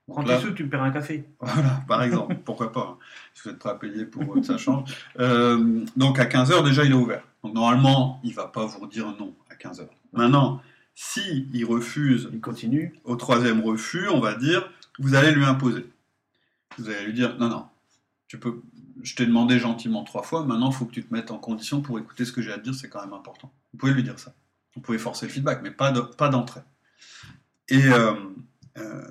Prends 0.08 0.22
tes 0.22 0.38
sous, 0.38 0.52
tu 0.52 0.64
me 0.64 0.70
perds 0.70 0.84
un 0.84 0.90
café. 0.90 1.28
Voilà, 1.40 1.82
par 1.86 2.02
exemple. 2.02 2.36
Pourquoi 2.44 2.72
pas 2.72 2.92
hein. 2.92 3.04
Si 3.34 3.42
vous 3.42 3.50
êtes 3.50 3.58
prêt 3.58 3.70
à 3.70 3.74
payer 3.74 4.06
pour 4.06 4.42
ça 4.44 4.56
change. 4.56 4.94
Euh, 5.18 5.84
donc 5.96 6.18
à 6.18 6.24
15h, 6.24 6.64
déjà, 6.64 6.84
il 6.84 6.92
est 6.92 6.94
ouvert. 6.94 7.22
Donc 7.42 7.54
normalement, 7.54 8.20
il 8.24 8.32
va 8.32 8.46
pas 8.46 8.64
vous 8.64 8.86
dire 8.86 9.06
non 9.18 9.34
à 9.50 9.54
15h. 9.54 9.86
Maintenant. 10.12 10.62
Si 10.98 11.46
il 11.52 11.64
refuse, 11.66 12.28
il 12.32 12.40
continue. 12.40 12.94
Au 13.04 13.16
troisième 13.16 13.60
refus, 13.60 14.08
on 14.08 14.18
va 14.18 14.34
dire, 14.34 14.72
vous 14.98 15.14
allez 15.14 15.30
lui 15.30 15.44
imposer. 15.44 15.86
Vous 16.78 16.88
allez 16.88 17.04
lui 17.04 17.12
dire, 17.12 17.36
non, 17.38 17.48
non, 17.48 17.66
tu 18.28 18.38
peux, 18.38 18.62
je 19.02 19.14
t'ai 19.14 19.26
demandé 19.26 19.58
gentiment 19.58 20.04
trois 20.04 20.22
fois, 20.22 20.44
maintenant 20.44 20.70
il 20.70 20.74
faut 20.74 20.86
que 20.86 20.92
tu 20.92 21.04
te 21.04 21.12
mettes 21.12 21.30
en 21.30 21.38
condition 21.38 21.82
pour 21.82 21.98
écouter 21.98 22.24
ce 22.24 22.32
que 22.32 22.40
j'ai 22.40 22.50
à 22.50 22.58
te 22.58 22.64
dire, 22.64 22.74
c'est 22.74 22.88
quand 22.88 23.02
même 23.02 23.12
important. 23.12 23.52
Vous 23.72 23.78
pouvez 23.78 23.92
lui 23.92 24.02
dire 24.02 24.18
ça. 24.18 24.34
Vous 24.74 24.80
pouvez 24.80 24.98
forcer 24.98 25.26
le 25.26 25.32
feedback, 25.32 25.60
mais 25.62 25.70
pas 25.70 25.90
d'entrée. 25.92 26.62
Et 27.68 27.88
euh, 27.88 28.14
euh, 28.78 29.02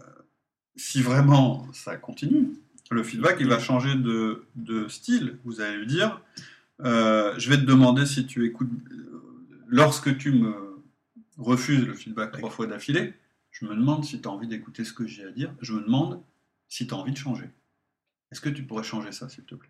si 0.76 1.04
vraiment 1.04 1.68
ça 1.72 1.98
continue, 1.98 2.50
le 2.90 3.04
feedback 3.04 3.38
il 3.40 3.48
va 3.48 3.60
changer 3.60 3.94
de, 3.96 4.88
style. 4.88 5.38
Vous 5.44 5.62
allez 5.62 5.78
lui 5.78 5.88
dire, 5.88 6.20
euh, 6.84 7.34
je 7.38 7.50
vais 7.50 7.58
te 7.58 7.64
demander 7.64 8.08
si 8.08 8.26
tu 8.26 8.46
écoutes, 8.46 8.72
lorsque 9.68 10.18
tu 10.18 10.32
me 10.32 10.65
refuse 11.38 11.86
le 11.86 11.94
feedback 11.94 12.32
trois 12.32 12.50
fois 12.50 12.68
d'affilée, 12.68 13.14
je 13.52 13.66
me 13.66 13.76
demande 13.76 14.04
si 14.04 14.22
tu 14.22 14.28
as 14.28 14.32
envie 14.32 14.48
d'écouter 14.48 14.84
ce 14.84 14.94
que 14.94 15.08
j'ai 15.08 15.24
à 15.24 15.32
dire, 15.32 15.54
je 15.62 15.74
me 15.74 15.82
demande 15.82 16.22
si 16.68 16.88
tu 16.88 16.94
as 16.94 16.98
envie 16.98 17.12
de 17.12 17.18
changer. 17.18 17.50
Est-ce 18.32 18.42
que 18.42 18.50
tu 18.50 18.64
pourrais 18.64 18.84
changer 18.84 19.12
ça, 19.12 19.30
s'il 19.30 19.46
te 19.46 19.56
plaît? 19.56 19.70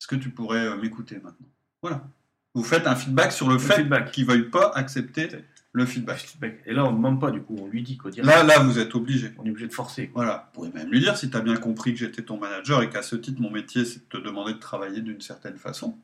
Est-ce 0.00 0.06
que 0.06 0.16
tu 0.16 0.30
pourrais 0.30 0.66
euh, 0.66 0.76
m'écouter 0.76 1.16
maintenant? 1.16 1.48
Voilà. 1.80 2.06
Vous 2.54 2.64
faites 2.64 2.86
un 2.86 2.96
feedback 2.96 3.32
sur 3.32 3.48
le, 3.48 3.58
fait 3.58 3.88
qu'il 4.10 4.26
ne 4.26 4.30
veuille 4.30 4.50
pas 4.50 4.70
accepter 4.74 5.28
le 5.72 5.86
feedback. 5.86 6.22
Et 6.66 6.74
là, 6.74 6.84
on 6.84 6.90
ne 6.90 6.96
demande 6.96 7.18
pas, 7.18 7.30
du 7.30 7.40
coup, 7.40 7.56
on 7.58 7.66
lui 7.66 7.82
dit 7.82 7.96
quoi. 7.96 8.10
Là, 8.18 8.42
là, 8.42 8.58
vous 8.58 8.78
êtes 8.78 8.94
obligé. 8.94 9.32
On 9.38 9.46
est 9.46 9.50
obligé 9.50 9.68
de 9.68 9.72
forcer. 9.72 10.10
Voilà. 10.12 10.50
Vous 10.52 10.60
pouvez 10.60 10.78
même 10.78 10.90
lui 10.90 11.00
dire 11.00 11.16
si 11.16 11.30
tu 11.30 11.36
as 11.36 11.40
bien 11.40 11.56
compris 11.56 11.94
que 11.94 11.98
j'étais 11.98 12.22
ton 12.22 12.36
manager 12.36 12.82
et 12.82 12.90
qu'à 12.90 13.02
ce 13.02 13.16
titre, 13.16 13.40
mon 13.40 13.50
métier, 13.50 13.86
c'est 13.86 14.00
de 14.00 14.18
te 14.18 14.18
demander 14.18 14.52
de 14.52 14.58
travailler 14.58 15.00
d'une 15.00 15.22
certaine 15.22 15.56
façon, 15.56 15.96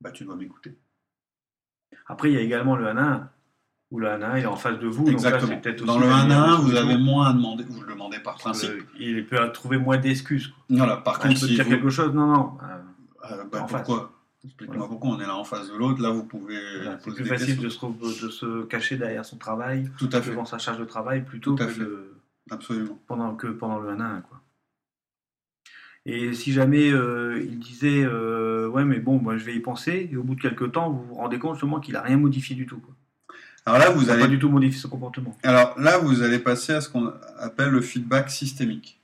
bah, 0.00 0.10
tu 0.10 0.24
dois 0.24 0.36
m'écouter. 0.36 0.74
Après, 2.06 2.30
il 2.30 2.34
y 2.34 2.38
a 2.38 2.40
également 2.40 2.76
le 2.76 2.88
1 2.88 2.96
où 3.90 3.98
le 3.98 4.08
1 4.08 4.38
il 4.38 4.42
est 4.44 4.46
en 4.46 4.56
face 4.56 4.78
de 4.78 4.86
vous. 4.86 5.08
Exactement. 5.08 5.60
Dans 5.84 5.98
le 5.98 6.06
1 6.06 6.56
vous 6.56 6.74
avez 6.74 6.96
moins 6.96 7.30
à 7.30 7.32
demander, 7.32 7.64
vous 7.64 7.82
le 7.82 7.92
demandez 7.92 8.18
par 8.18 8.36
principe. 8.36 8.70
il 8.98 9.26
peut 9.26 9.38
trouver 9.52 9.78
moins 9.78 9.98
d'excuses. 9.98 10.52
Voilà, 10.68 10.96
par 10.96 11.18
contre, 11.18 11.38
si 11.38 11.54
dire 11.54 11.66
quelque 11.66 11.90
chose, 11.90 12.12
non, 12.14 12.26
non. 12.26 12.52
Euh, 13.30 13.44
bah, 13.50 13.66
pourquoi? 13.68 14.12
Explique-moi 14.42 14.88
pourquoi 14.88 15.10
on 15.10 15.20
est 15.20 15.26
là 15.26 15.36
en 15.36 15.44
face 15.44 15.70
de 15.70 15.76
l'autre. 15.76 16.00
Là, 16.00 16.10
vous 16.10 16.24
pouvez. 16.24 16.58
c'est 17.00 17.14
plus 17.14 17.26
facile 17.26 17.58
de 17.58 17.68
se, 17.68 18.24
de 18.24 18.30
se, 18.30 18.64
cacher 18.64 18.96
derrière 18.96 19.24
son 19.24 19.36
travail, 19.36 19.90
Tout 19.98 20.08
à 20.12 20.22
fait. 20.22 20.30
devant 20.30 20.46
sa 20.46 20.58
charge 20.58 20.78
de 20.78 20.84
travail, 20.84 21.22
plutôt 21.24 21.54
que, 21.56 22.10
Absolument. 22.50 22.98
Pendant, 23.06 23.34
que 23.34 23.46
pendant 23.46 23.78
le 23.78 23.90
1 23.90 24.20
quoi. 24.22 24.40
Et 26.06 26.32
si 26.32 26.52
jamais 26.52 26.90
euh, 26.90 27.42
il 27.42 27.58
disait 27.58 28.02
euh, 28.02 28.66
ouais 28.68 28.84
mais 28.84 28.98
bon 28.98 29.18
moi 29.18 29.36
je 29.36 29.44
vais 29.44 29.54
y 29.54 29.60
penser 29.60 30.08
et 30.10 30.16
au 30.16 30.22
bout 30.22 30.34
de 30.34 30.40
quelques 30.40 30.72
temps 30.72 30.90
vous 30.90 31.04
vous 31.04 31.14
rendez 31.14 31.38
compte 31.38 31.54
justement 31.54 31.78
qu'il 31.78 31.94
a 31.94 32.02
rien 32.02 32.16
modifié 32.16 32.56
du 32.56 32.66
tout 32.66 32.78
quoi. 32.78 32.94
Alors 33.66 33.78
là 33.78 33.90
vous 33.90 34.10
allez 34.10 34.22
pas 34.22 34.28
du 34.28 34.38
tout 34.38 34.48
modifier 34.48 34.80
son 34.80 34.88
comportement. 34.88 35.36
Alors 35.42 35.78
là 35.78 35.98
vous 35.98 36.22
allez 36.22 36.38
passer 36.38 36.72
à 36.72 36.80
ce 36.80 36.88
qu'on 36.88 37.12
appelle 37.38 37.70
le 37.70 37.80
feedback 37.80 38.30
systémique. 38.30 38.98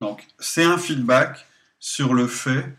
Donc 0.00 0.26
c'est 0.38 0.64
un 0.64 0.78
feedback 0.78 1.46
sur 1.78 2.14
le 2.14 2.26
fait 2.26 2.76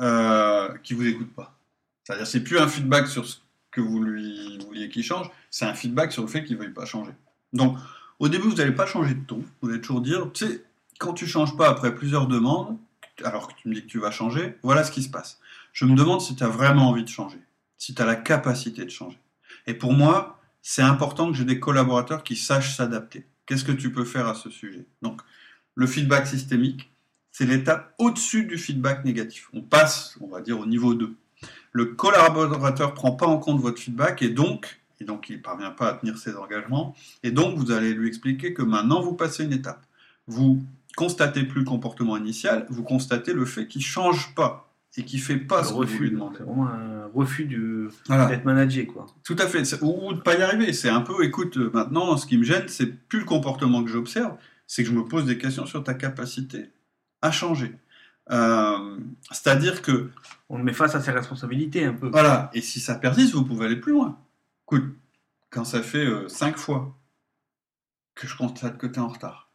euh, 0.00 0.68
qui 0.82 0.94
vous 0.94 1.06
écoute 1.06 1.32
pas. 1.34 1.56
C'est-à-dire, 2.04 2.26
c'est 2.26 2.44
plus 2.44 2.58
un 2.58 2.68
feedback 2.68 3.08
sur 3.08 3.26
ce 3.26 3.36
que 3.72 3.80
vous 3.80 4.00
lui 4.02 4.58
vouliez 4.64 4.88
qu'il 4.88 5.02
change, 5.02 5.28
c'est 5.50 5.64
un 5.64 5.74
feedback 5.74 6.12
sur 6.12 6.22
le 6.22 6.28
fait 6.28 6.44
qu'il 6.44 6.56
ne 6.56 6.62
veuille 6.62 6.72
pas 6.72 6.84
changer. 6.84 7.12
Donc, 7.52 7.76
au 8.18 8.28
début, 8.28 8.48
vous 8.48 8.54
n'allez 8.54 8.72
pas 8.72 8.86
changer 8.86 9.14
de 9.14 9.24
ton. 9.24 9.42
Vous 9.60 9.70
allez 9.70 9.80
toujours 9.80 10.00
dire, 10.00 10.30
tu 10.32 10.46
sais, 10.46 10.64
quand 10.98 11.12
tu 11.12 11.26
changes 11.26 11.56
pas 11.56 11.68
après 11.68 11.94
plusieurs 11.94 12.26
demandes, 12.26 12.78
alors 13.24 13.48
que 13.48 13.54
tu 13.54 13.68
me 13.68 13.74
dis 13.74 13.82
que 13.82 13.88
tu 13.88 13.98
vas 13.98 14.10
changer, 14.10 14.56
voilà 14.62 14.84
ce 14.84 14.92
qui 14.92 15.02
se 15.02 15.08
passe. 15.08 15.40
Je 15.72 15.84
me 15.84 15.94
demande 15.96 16.20
si 16.20 16.36
tu 16.36 16.44
as 16.44 16.48
vraiment 16.48 16.88
envie 16.88 17.04
de 17.04 17.08
changer, 17.08 17.40
si 17.76 17.94
tu 17.94 18.00
as 18.00 18.06
la 18.06 18.16
capacité 18.16 18.84
de 18.84 18.90
changer. 18.90 19.18
Et 19.66 19.74
pour 19.74 19.92
moi, 19.92 20.35
c'est 20.68 20.82
important 20.82 21.30
que 21.30 21.36
j'ai 21.36 21.44
des 21.44 21.60
collaborateurs 21.60 22.24
qui 22.24 22.34
sachent 22.34 22.76
s'adapter. 22.76 23.24
Qu'est-ce 23.46 23.62
que 23.62 23.70
tu 23.70 23.92
peux 23.92 24.04
faire 24.04 24.26
à 24.26 24.34
ce 24.34 24.50
sujet? 24.50 24.84
Donc, 25.00 25.22
le 25.76 25.86
feedback 25.86 26.26
systémique, 26.26 26.90
c'est 27.30 27.46
l'étape 27.46 27.94
au-dessus 27.98 28.46
du 28.46 28.58
feedback 28.58 29.04
négatif. 29.04 29.48
On 29.52 29.60
passe, 29.60 30.18
on 30.20 30.26
va 30.26 30.40
dire, 30.40 30.58
au 30.58 30.66
niveau 30.66 30.94
2. 30.94 31.14
Le 31.70 31.84
collaborateur 31.84 32.90
ne 32.90 32.94
prend 32.96 33.12
pas 33.12 33.26
en 33.26 33.38
compte 33.38 33.60
votre 33.60 33.78
feedback 33.78 34.22
et 34.22 34.28
donc, 34.28 34.80
et 34.98 35.04
donc 35.04 35.28
il 35.28 35.36
ne 35.36 35.40
parvient 35.40 35.70
pas 35.70 35.90
à 35.90 35.92
tenir 35.92 36.18
ses 36.18 36.34
engagements. 36.34 36.96
Et 37.22 37.30
donc, 37.30 37.56
vous 37.56 37.70
allez 37.70 37.94
lui 37.94 38.08
expliquer 38.08 38.52
que 38.52 38.62
maintenant, 38.62 39.00
vous 39.00 39.14
passez 39.14 39.44
une 39.44 39.52
étape. 39.52 39.86
Vous 40.26 40.64
constatez 40.96 41.44
plus 41.44 41.60
le 41.60 41.66
comportement 41.66 42.16
initial, 42.16 42.66
vous 42.70 42.82
constatez 42.82 43.34
le 43.34 43.44
fait 43.44 43.68
qu'il 43.68 43.82
ne 43.82 43.86
change 43.86 44.34
pas 44.34 44.65
et 44.96 45.04
qu'il 45.04 45.20
ne 45.20 45.24
fait 45.24 45.36
pas 45.36 45.62
ce 45.62 45.72
refus. 45.72 46.08
C'est 46.08 46.42
vraiment 46.42 46.68
un 46.68 47.06
refus 47.14 47.44
d'être 47.44 48.44
managé. 48.44 48.86
Quoi. 48.86 49.06
Tout 49.24 49.36
à 49.38 49.46
fait. 49.46 49.60
Ou, 49.82 50.12
de 50.12 50.16
ne 50.16 50.20
pas 50.20 50.36
y 50.36 50.42
arriver. 50.42 50.72
C'est 50.72 50.88
un 50.88 51.02
peu, 51.02 51.24
écoute, 51.24 51.56
maintenant, 51.56 52.16
ce 52.16 52.26
qui 52.26 52.38
me 52.38 52.44
gêne, 52.44 52.68
c'est 52.68 52.86
plus 52.86 53.20
le 53.20 53.24
comportement 53.24 53.84
que 53.84 53.90
j'observe, 53.90 54.36
c'est 54.66 54.82
que 54.82 54.88
je 54.88 54.94
me 54.94 55.04
pose 55.04 55.26
des 55.26 55.38
questions 55.38 55.66
sur 55.66 55.84
ta 55.84 55.94
capacité 55.94 56.70
à 57.22 57.30
changer. 57.30 57.76
Euh, 58.30 58.98
c'est-à-dire 59.30 59.82
que. 59.82 60.10
On 60.48 60.58
le 60.58 60.64
met 60.64 60.72
face 60.72 60.94
à 60.94 61.00
ses 61.00 61.10
responsabilités 61.10 61.84
un 61.84 61.92
peu. 61.92 62.08
Voilà, 62.08 62.50
et 62.54 62.60
si 62.60 62.80
ça 62.80 62.94
persiste, 62.94 63.34
vous 63.34 63.44
pouvez 63.44 63.66
aller 63.66 63.76
plus 63.76 63.92
loin. 63.92 64.18
Écoute, 64.64 64.96
quand 65.50 65.64
ça 65.64 65.82
fait 65.82 66.06
euh, 66.06 66.28
cinq 66.28 66.56
fois 66.56 66.96
que 68.14 68.26
je 68.26 68.36
constate 68.36 68.78
que 68.78 68.86
tu 68.86 68.94
es 68.94 68.98
en 68.98 69.08
retard, 69.08 69.50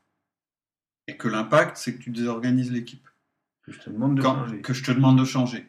et 1.08 1.18
que 1.18 1.28
l'impact, 1.28 1.78
c'est 1.78 1.96
que 1.96 2.04
tu 2.04 2.12
désorganises 2.12 2.72
l'équipe, 2.72 3.08
que 3.72 3.78
je 3.78 3.86
te 3.86 3.90
demande 3.90 4.16
de 4.16 4.22
changer, 4.22 4.62
que 4.62 4.74
je 4.74 4.84
te 4.84 4.92
demande 4.92 5.20
de 5.20 5.25
changer, 5.25 5.68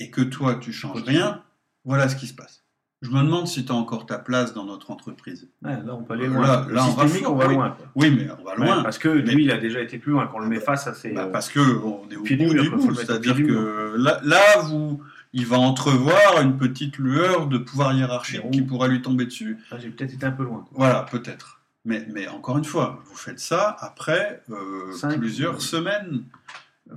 et 0.00 0.10
que 0.10 0.22
toi, 0.22 0.56
tu 0.56 0.72
changes 0.72 1.02
rien, 1.02 1.42
voilà 1.84 2.08
ce 2.08 2.16
qui 2.16 2.26
se 2.26 2.34
passe. 2.34 2.64
Je 3.02 3.10
me 3.10 3.20
demande 3.20 3.46
si 3.46 3.66
tu 3.66 3.72
as 3.72 3.74
encore 3.74 4.06
ta 4.06 4.18
place 4.18 4.54
dans 4.54 4.64
notre 4.64 4.90
entreprise. 4.90 5.50
là, 5.60 5.78
on 5.88 6.02
peut 6.02 6.14
aller 6.14 6.26
loin. 6.26 6.66
Là, 6.68 6.86
on 6.86 6.92
va, 6.92 7.04
on 7.28 7.34
va 7.34 7.46
loin. 7.46 7.76
Oui, 7.94 8.10
mais 8.10 8.28
on 8.40 8.44
va 8.44 8.54
loin. 8.54 8.82
parce 8.82 8.96
que 8.96 9.08
lui, 9.08 9.44
il 9.44 9.50
a 9.50 9.58
déjà 9.58 9.80
été 9.80 9.98
plus 9.98 10.12
loin. 10.12 10.26
Quand 10.26 10.38
on 10.38 10.40
le 10.40 10.48
met 10.48 10.60
face 10.60 10.86
à 10.86 10.94
ses. 10.94 11.12
Bah, 11.12 11.26
parce 11.26 11.52
qu'on 11.52 12.08
est 12.10 12.16
au 12.16 12.22
bout 12.22 12.24
du 12.24 12.70
bout. 12.70 12.94
C'est-à-dire 12.94 13.36
que 13.36 13.94
là, 13.98 14.20
là, 14.24 14.60
vous, 14.62 15.02
il 15.34 15.44
va 15.44 15.58
entrevoir 15.58 16.40
une 16.40 16.56
petite 16.56 16.96
lueur 16.96 17.46
de 17.48 17.58
pouvoir 17.58 17.92
hiérarchique 17.92 18.50
qui 18.50 18.62
pourra 18.62 18.88
lui 18.88 19.02
tomber 19.02 19.26
dessus. 19.26 19.58
Ah, 19.70 19.76
j'ai 19.78 19.90
peut-être 19.90 20.14
été 20.14 20.24
un 20.24 20.32
peu 20.32 20.44
loin. 20.44 20.64
Voilà, 20.72 21.02
peut-être. 21.10 21.60
Mais, 21.84 22.06
mais 22.10 22.28
encore 22.28 22.56
une 22.56 22.64
fois, 22.64 23.02
vous 23.04 23.16
faites 23.16 23.40
ça 23.40 23.76
après 23.80 24.42
euh, 24.48 25.16
plusieurs 25.18 25.60
semaines 25.60 26.24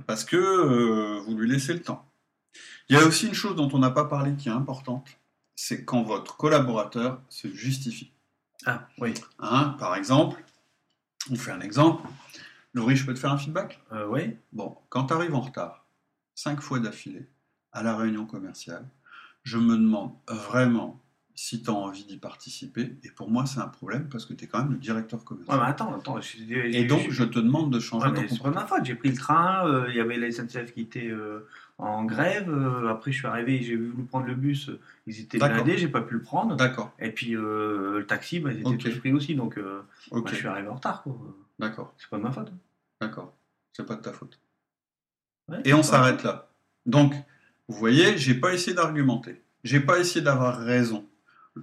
parce 0.06 0.24
que 0.24 0.36
euh, 0.36 1.20
vous 1.20 1.36
lui 1.36 1.48
laissez 1.48 1.72
le 1.72 1.82
temps. 1.82 2.04
Il 2.88 2.96
y 2.96 3.00
a 3.00 3.04
aussi 3.04 3.26
une 3.26 3.34
chose 3.34 3.54
dont 3.56 3.68
on 3.72 3.78
n'a 3.78 3.90
pas 3.90 4.04
parlé 4.04 4.34
qui 4.34 4.48
est 4.48 4.52
importante 4.52 5.06
c'est 5.60 5.84
quand 5.84 6.04
votre 6.04 6.36
collaborateur 6.36 7.20
se 7.28 7.48
justifie. 7.48 8.12
Ah, 8.64 8.88
oui. 8.98 9.12
Hein, 9.40 9.74
par 9.80 9.96
exemple, 9.96 10.40
on 11.32 11.34
fait 11.34 11.50
un 11.50 11.60
exemple. 11.60 12.08
Laurie, 12.74 12.94
je 12.94 13.04
peux 13.04 13.12
te 13.12 13.18
faire 13.18 13.32
un 13.32 13.38
feedback? 13.38 13.82
Euh, 13.90 14.06
Oui. 14.06 14.36
Bon, 14.52 14.78
quand 14.88 15.06
tu 15.06 15.14
arrives 15.14 15.34
en 15.34 15.40
retard, 15.40 15.84
cinq 16.36 16.60
fois 16.60 16.78
d'affilée, 16.78 17.28
à 17.72 17.82
la 17.82 17.96
réunion 17.96 18.24
commerciale, 18.24 18.88
je 19.42 19.58
me 19.58 19.76
demande 19.76 20.12
vraiment 20.28 21.02
si 21.38 21.62
tu 21.62 21.70
as 21.70 21.72
envie 21.72 22.04
d'y 22.04 22.16
participer. 22.16 22.96
Et 23.04 23.10
pour 23.10 23.30
moi, 23.30 23.46
c'est 23.46 23.60
un 23.60 23.68
problème 23.68 24.08
parce 24.08 24.26
que 24.26 24.32
tu 24.32 24.44
es 24.44 24.48
quand 24.48 24.58
même 24.58 24.72
le 24.72 24.78
directeur 24.78 25.22
commercial. 25.22 25.56
Ouais, 25.56 25.62
mais 25.62 25.70
attends, 25.70 25.94
attends. 25.94 26.18
et 26.18 26.84
donc, 26.84 27.10
je 27.10 27.22
te 27.22 27.38
demande 27.38 27.72
de 27.72 27.78
changer 27.78 28.08
ouais, 28.08 28.26
C'est 28.28 28.42
pas 28.42 28.50
ma 28.50 28.66
faute. 28.66 28.84
J'ai 28.84 28.96
pris 28.96 29.10
le 29.10 29.16
train, 29.16 29.64
euh, 29.68 29.86
il 29.88 29.94
y 29.94 30.00
avait 30.00 30.16
la 30.16 30.32
SNCF 30.32 30.72
qui 30.74 30.80
était 30.80 31.06
euh, 31.06 31.46
en 31.78 32.04
grève. 32.04 32.50
Euh, 32.50 32.88
après, 32.88 33.12
je 33.12 33.18
suis 33.18 33.28
arrivé, 33.28 33.62
j'ai 33.62 33.76
voulu 33.76 34.02
prendre 34.02 34.26
le 34.26 34.34
bus. 34.34 34.72
Ils 35.06 35.20
étaient 35.20 35.38
blindés, 35.38 35.78
j'ai 35.78 35.86
pas 35.86 36.00
pu 36.00 36.14
le 36.14 36.22
prendre. 36.22 36.56
D'accord. 36.56 36.92
Et 36.98 37.12
puis, 37.12 37.30
le 37.30 38.04
taxi, 38.08 38.40
bah, 38.40 38.50
ils 38.52 38.58
étaient 38.58 38.90
tous 38.90 38.98
pris 38.98 39.12
aussi. 39.12 39.36
Donc, 39.36 39.60
bah, 40.10 40.20
je 40.26 40.34
suis 40.34 40.48
arrivé 40.48 40.66
en 40.66 40.74
retard. 40.74 41.04
D'accord. 41.60 41.94
C'est 41.98 42.10
pas 42.10 42.16
de 42.16 42.22
ma 42.22 42.32
faute. 42.32 42.50
D'accord. 43.00 43.32
C'est 43.72 43.86
pas 43.86 43.94
de 43.94 44.02
ta 44.02 44.12
faute. 44.12 44.40
et 45.64 45.72
on 45.72 45.84
s'arrête 45.84 46.24
là. 46.24 46.50
Donc, 46.84 47.14
vous 47.68 47.78
voyez, 47.78 48.18
j'ai 48.18 48.34
pas 48.34 48.52
essayé 48.52 48.74
d'argumenter. 48.74 49.40
J'ai 49.62 49.78
pas 49.78 50.00
essayé 50.00 50.20
d'avoir 50.20 50.58
raison 50.58 51.06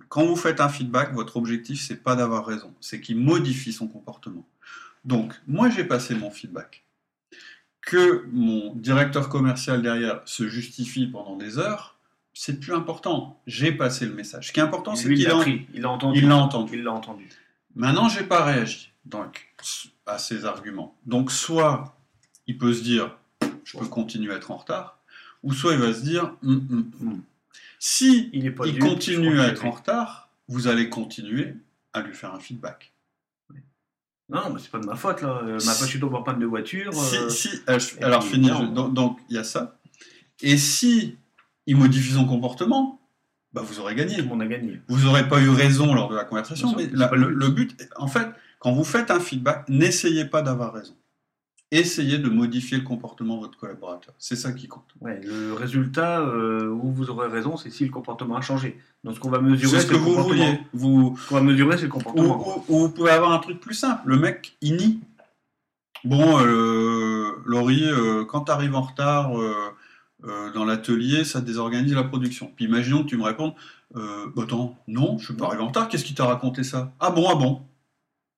quand 0.09 0.25
vous 0.25 0.35
faites 0.35 0.61
un 0.61 0.69
feedback, 0.69 1.13
votre 1.13 1.37
objectif, 1.37 1.81
c'est 1.81 2.01
pas 2.03 2.15
d'avoir 2.15 2.45
raison, 2.45 2.73
c'est 2.81 3.01
qu'il 3.01 3.17
modifie 3.17 3.73
son 3.73 3.87
comportement. 3.87 4.45
Donc, 5.03 5.33
moi, 5.47 5.69
j'ai 5.69 5.83
passé 5.83 6.15
mon 6.15 6.31
feedback. 6.31 6.83
Que 7.81 8.25
mon 8.31 8.73
directeur 8.75 9.29
commercial 9.29 9.81
derrière 9.81 10.21
se 10.25 10.47
justifie 10.47 11.05
pendant 11.07 11.35
des 11.35 11.59
heures, 11.59 11.99
c'est 12.33 12.59
plus 12.59 12.73
important. 12.73 13.39
J'ai 13.45 13.71
passé 13.71 14.05
le 14.05 14.13
message. 14.13 14.47
Ce 14.47 14.51
qui 14.51 14.59
est 14.59 14.63
important, 14.63 14.95
c'est 14.95 15.13
qu'il 15.13 15.27
l'a 15.27 15.35
entendu. 15.89 16.19
Il 16.19 16.27
l'a 16.27 16.35
entendu. 16.37 16.77
Il 16.77 16.83
l'a 16.83 16.91
entendu. 16.91 17.29
Maintenant, 17.75 18.09
j'ai 18.09 18.23
pas 18.23 18.43
réagi 18.43 18.91
donc 19.05 19.53
à 20.05 20.17
ces 20.17 20.45
arguments. 20.45 20.95
Donc, 21.05 21.31
soit 21.31 21.97
il 22.47 22.57
peut 22.57 22.73
se 22.73 22.81
dire, 22.81 23.17
je 23.63 23.77
peux 23.77 23.85
continuer 23.85 24.33
à 24.33 24.37
être 24.37 24.51
en 24.51 24.57
retard, 24.57 24.99
ou 25.43 25.53
soit 25.53 25.73
il 25.73 25.79
va 25.79 25.93
se 25.93 26.01
dire, 26.01 26.33
hum, 26.43 26.67
hum, 26.69 26.91
hum. 27.01 27.21
Si 27.87 28.31
il, 28.33 28.55
continue 28.79 29.39
à 29.39 29.49
être 29.49 29.63
en 29.63 29.69
retard, 29.69 30.31
vous 30.47 30.67
allez 30.67 30.89
continuer 30.89 31.53
à 31.93 32.01
lui 32.01 32.15
faire 32.15 32.33
un 32.33 32.39
feedback. 32.39 32.95
Non, 34.27 34.49
mais 34.51 34.59
c'est 34.59 34.71
pas 34.71 34.79
de 34.79 34.87
ma 34.87 34.95
faute 34.95 35.21
là. 35.21 35.43
Ma 35.43 35.59
si, 35.59 35.83
je 35.83 35.89
suis 35.89 35.99
panne 35.99 36.39
de 36.39 36.47
voiture. 36.47 36.91
Si, 37.29 37.47
euh, 37.69 37.77
euh, 37.77 37.79
alors 38.01 38.23
finir. 38.23 38.67
Donc 38.71 39.19
il 39.29 39.35
y 39.35 39.37
a 39.37 39.43
ça. 39.43 39.77
Et 40.41 40.57
si 40.57 41.19
il 41.67 41.77
modifie 41.77 42.13
son 42.13 42.25
comportement, 42.25 42.99
bah, 43.53 43.61
vous 43.63 43.79
aurez 43.79 43.93
gagné. 43.93 44.17
Le 44.17 44.23
monde 44.23 44.41
a 44.41 44.47
gagné. 44.47 44.81
Vous 44.87 45.01
n'aurez 45.01 45.27
pas 45.27 45.39
eu 45.39 45.49
raison 45.49 45.93
lors 45.93 46.09
de 46.09 46.15
la 46.15 46.23
conversation, 46.23 46.75
mais 46.75 46.87
le 46.87 47.49
but, 47.49 47.79
en 47.97 48.07
fait, 48.07 48.29
quand 48.57 48.71
vous 48.71 48.83
faites 48.83 49.11
un 49.11 49.19
feedback, 49.19 49.69
n'essayez 49.69 50.25
pas 50.25 50.41
d'avoir 50.41 50.73
raison 50.73 50.95
essayez 51.71 52.17
de 52.17 52.29
modifier 52.29 52.77
le 52.77 52.83
comportement 52.83 53.35
de 53.35 53.41
votre 53.41 53.57
collaborateur. 53.57 54.13
C'est 54.17 54.35
ça 54.35 54.51
qui 54.51 54.67
compte. 54.67 54.85
Ouais, 55.01 55.19
le 55.23 55.53
résultat 55.53 56.21
euh, 56.21 56.69
où 56.69 56.91
vous 56.91 57.09
aurez 57.09 57.27
raison, 57.27 57.57
c'est 57.57 57.69
si 57.69 57.85
le 57.85 57.91
comportement 57.91 58.35
a 58.35 58.41
changé. 58.41 58.79
Donc 59.03 59.15
ce 59.15 59.19
qu'on 59.19 59.29
va 59.29 59.39
mesurer, 59.39 59.79
c'est 59.79 59.87
ce 59.87 59.91
que 59.91 59.97
vous 59.97 60.15
vouliez. 60.15 60.59
Vous... 60.73 61.17
Ce 61.21 61.29
qu'on 61.29 61.35
va 61.35 61.41
mesurer, 61.41 61.77
c'est 61.77 61.83
le 61.83 61.89
comportement. 61.89 62.63
Ou, 62.69 62.79
vous 62.79 62.89
pouvez 62.89 63.11
avoir 63.11 63.31
un 63.31 63.39
truc 63.39 63.59
plus 63.59 63.73
simple. 63.73 64.01
Le 64.05 64.17
mec, 64.17 64.57
il 64.61 64.77
nie. 64.77 64.99
Bon, 66.03 66.39
euh, 66.39 67.31
Laurie, 67.45 67.83
euh, 67.83 68.25
quand 68.25 68.41
tu 68.41 68.51
arrives 68.51 68.75
en 68.75 68.81
retard 68.81 69.31
dans 70.53 70.65
l'atelier, 70.65 71.23
ça 71.23 71.41
désorganise 71.41 71.93
la 71.93 72.03
production. 72.03 72.51
Puis 72.55 72.65
imaginons 72.65 73.03
que 73.03 73.09
tu 73.09 73.17
me 73.17 73.23
répondes, 73.23 73.53
bah, 73.93 74.43
attends, 74.43 74.77
non, 74.87 75.17
je 75.17 75.25
suis 75.25 75.33
pas 75.33 75.47
arrivé 75.47 75.61
en 75.61 75.67
retard. 75.67 75.87
Qu'est-ce 75.87 76.05
qui 76.05 76.13
t'a 76.13 76.25
raconté 76.25 76.63
ça? 76.63 76.93
Ah 76.99 77.11
bon, 77.11 77.27
ah 77.29 77.35
bon? 77.35 77.61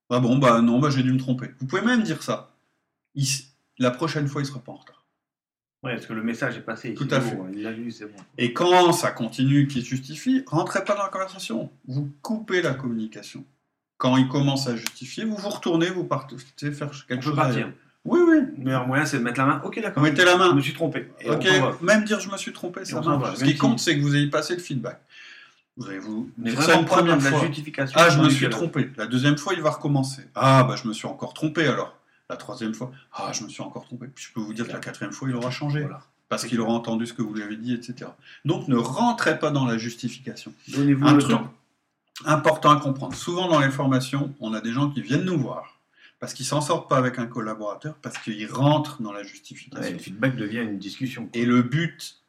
Ah 0.09 0.19
bon, 0.19 0.37
bah 0.37 0.61
non, 0.61 0.79
bah 0.79 0.89
j'ai 0.89 1.03
dû 1.03 1.11
me 1.11 1.19
tromper. 1.19 1.49
Vous 1.59 1.67
pouvez 1.67 1.81
même 1.81 2.01
dire 2.01 2.23
ça 2.23 2.56
la 3.79 3.91
prochaine 3.91 4.27
fois, 4.27 4.41
il 4.41 4.45
ne 4.45 4.49
sera 4.49 4.59
pas 4.59 4.71
en 4.71 4.75
retard. 4.75 5.03
Oui, 5.83 5.91
parce 5.93 6.07
que 6.07 6.13
le 6.13 6.23
message 6.23 6.57
est 6.57 6.61
passé. 6.61 6.93
Tout 6.93 7.07
à 7.11 7.21
fait. 7.21 7.37
Il 7.53 7.61
l'a 7.61 7.71
vu, 7.71 7.91
c'est 7.91 8.05
bon. 8.05 8.17
Et 8.37 8.51
quand 8.51 8.91
ça 8.93 9.11
continue, 9.11 9.67
qui 9.67 9.83
justifie, 9.83 10.43
rentrez 10.47 10.83
pas 10.83 10.95
dans 10.95 11.03
la 11.03 11.09
conversation. 11.09 11.69
Vous 11.87 12.09
coupez 12.21 12.61
la 12.61 12.73
communication. 12.73 13.45
Quand 13.97 14.17
il 14.17 14.27
commence 14.27 14.67
à 14.67 14.75
justifier, 14.75 15.25
vous 15.25 15.35
vous 15.35 15.49
retournez, 15.49 15.89
vous 15.89 16.03
partez 16.03 16.35
faire 16.71 16.91
quelque 17.07 17.23
chose. 17.23 17.35
Partir. 17.35 17.71
Oui, 18.05 18.19
oui. 18.27 18.37
Le 18.57 18.63
meilleur 18.63 18.87
moyen, 18.87 19.05
c'est 19.05 19.19
de 19.19 19.23
mettre 19.23 19.39
la 19.39 19.45
main. 19.45 19.61
Ok, 19.63 19.81
d'accord. 19.81 20.01
Mettez 20.01 20.23
la 20.23 20.37
main. 20.37 20.49
Je 20.51 20.55
me 20.55 20.61
suis 20.61 20.73
trompé. 20.73 21.09
ok, 21.27 21.47
même 21.81 22.03
dire 22.03 22.19
je 22.19 22.29
me 22.29 22.37
suis 22.37 22.53
trompé, 22.53 22.85
ça 22.85 23.01
marche. 23.01 23.37
Ce 23.37 23.43
qui 23.43 23.55
compte, 23.55 23.79
c'est 23.79 23.97
que 23.97 24.01
vous 24.01 24.15
ayez 24.15 24.29
passé 24.29 24.55
le 24.55 24.61
feedback. 24.61 25.01
Vous 25.75 25.87
allez 25.87 25.99
vous 25.99 26.31
Mais 26.39 26.51
une 26.51 26.85
première 26.85 27.21
fois. 27.21 27.39
La 27.39 27.45
justification 27.45 27.99
ah, 27.99 28.09
je 28.09 28.19
me 28.19 28.29
suis 28.29 28.49
trompé. 28.49 28.89
La 28.97 29.05
deuxième 29.05 29.37
fois, 29.37 29.53
il 29.53 29.61
va 29.61 29.69
recommencer. 29.69 30.23
Ah, 30.33 30.63
bah, 30.63 30.75
je 30.81 30.87
me 30.87 30.93
suis 30.93 31.07
encore 31.07 31.33
trompé 31.35 31.67
alors. 31.67 31.95
La 32.29 32.37
troisième 32.37 32.73
fois, 32.73 32.91
ah, 33.13 33.31
je 33.33 33.43
me 33.43 33.49
suis 33.49 33.61
encore 33.61 33.85
trompé. 33.85 34.07
Puis 34.07 34.25
je 34.25 34.33
peux 34.33 34.41
vous 34.41 34.53
dire 34.53 34.67
que 34.67 34.73
la 34.73 34.79
quatrième 34.79 35.13
fois, 35.13 35.29
il 35.29 35.35
aura 35.35 35.51
changé. 35.51 35.87
Parce 36.29 36.45
qu'il 36.45 36.59
aura 36.59 36.73
entendu 36.73 37.05
ce 37.05 37.13
que 37.13 37.21
vous 37.21 37.33
lui 37.33 37.41
avez 37.41 37.55
dit, 37.55 37.73
etc. 37.73 38.09
Donc 38.43 38.67
ne 38.67 38.75
rentrez 38.75 39.39
pas 39.39 39.49
dans 39.49 39.65
la 39.65 39.77
justification. 39.77 40.53
Donnez-vous 40.67 41.07
le 41.07 41.23
temps. 41.23 41.53
Important 42.25 42.71
à 42.71 42.79
comprendre. 42.81 43.15
Souvent 43.15 43.47
dans 43.47 43.59
les 43.59 43.69
formations, 43.69 44.33
on 44.39 44.53
a 44.53 44.59
des 44.59 44.73
gens 44.73 44.89
qui 44.89 45.01
viennent 45.01 45.23
nous 45.23 45.37
voir 45.37 45.77
parce 46.19 46.33
qu'ils 46.33 46.45
s'en 46.45 46.61
sortent 46.61 46.89
pas 46.89 46.97
avec 46.97 47.19
un 47.19 47.27
collaborateur, 47.27 47.95
parce 48.01 48.17
qu'ils 48.17 48.49
rentrent 48.51 49.01
dans 49.01 49.11
la 49.11 49.23
justification. 49.23 49.93
le 49.93 49.99
feedback 49.99 50.35
devient 50.35 50.59
une 50.59 50.79
discussion. 50.79 51.29
Et 51.33 51.45
le 51.45 51.61
but 51.61 52.21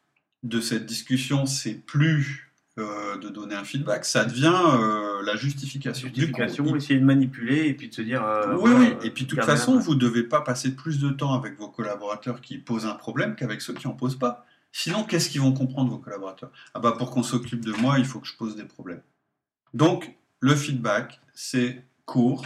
de 0.43 0.61
cette 0.61 0.87
discussion, 0.87 1.47
c'est 1.47 1.75
plus 1.75 2.48
euh, 2.79 3.19
de 3.19 3.29
donner 3.29 3.55
un 3.55 3.65
feedback, 3.65 4.05
ça 4.05 4.25
devient 4.25 4.61
euh, 4.73 5.23
la 5.23 5.37
justification. 5.37 6.09
Justification, 6.09 6.77
essayer 6.77 6.99
de 6.99 7.05
manipuler 7.05 7.67
et 7.67 7.75
puis 7.75 7.89
de 7.89 7.95
se 7.95 8.03
dire. 8.03 8.25
Euh, 8.25 8.57
oui, 8.59 8.71
oui. 8.77 8.95
Et 9.03 9.11
puis 9.11 9.25
de 9.25 9.31
toute 9.31 9.45
façon, 9.45 9.79
vous 9.79 9.95
ne 9.95 10.01
devez 10.01 10.23
pas 10.23 10.41
passer 10.41 10.75
plus 10.75 11.01
de 11.01 11.11
temps 11.11 11.35
avec 11.35 11.57
vos 11.59 11.69
collaborateurs 11.69 12.41
qui 12.41 12.59
posent 12.59 12.87
un 12.87 12.95
problème 12.95 13.37
qu'avec 13.37 13.61
ceux 13.61 13.75
qui 13.75 13.87
n'en 13.87 13.95
posent 13.95 14.19
pas. 14.19 14.45
Sinon, 14.73 15.05
qu'est-ce 15.05 15.31
qu'ils 15.31 15.41
vont 15.41 15.53
comprendre, 15.53 15.91
vos 15.91 15.99
collaborateurs? 15.99 16.51
Ah, 16.75 16.81
bah, 16.81 16.95
pour 16.97 17.11
qu'on 17.11 17.23
s'occupe 17.23 17.65
de 17.65 17.73
moi, 17.73 17.99
il 17.99 18.05
faut 18.05 18.21
que 18.21 18.27
je 18.27 18.37
pose 18.37 18.57
des 18.57 18.65
problèmes. 18.65 19.03
Donc, 19.75 20.15
le 20.41 20.55
feedback, 20.55 21.21
c'est 21.35 21.85
court 22.05 22.45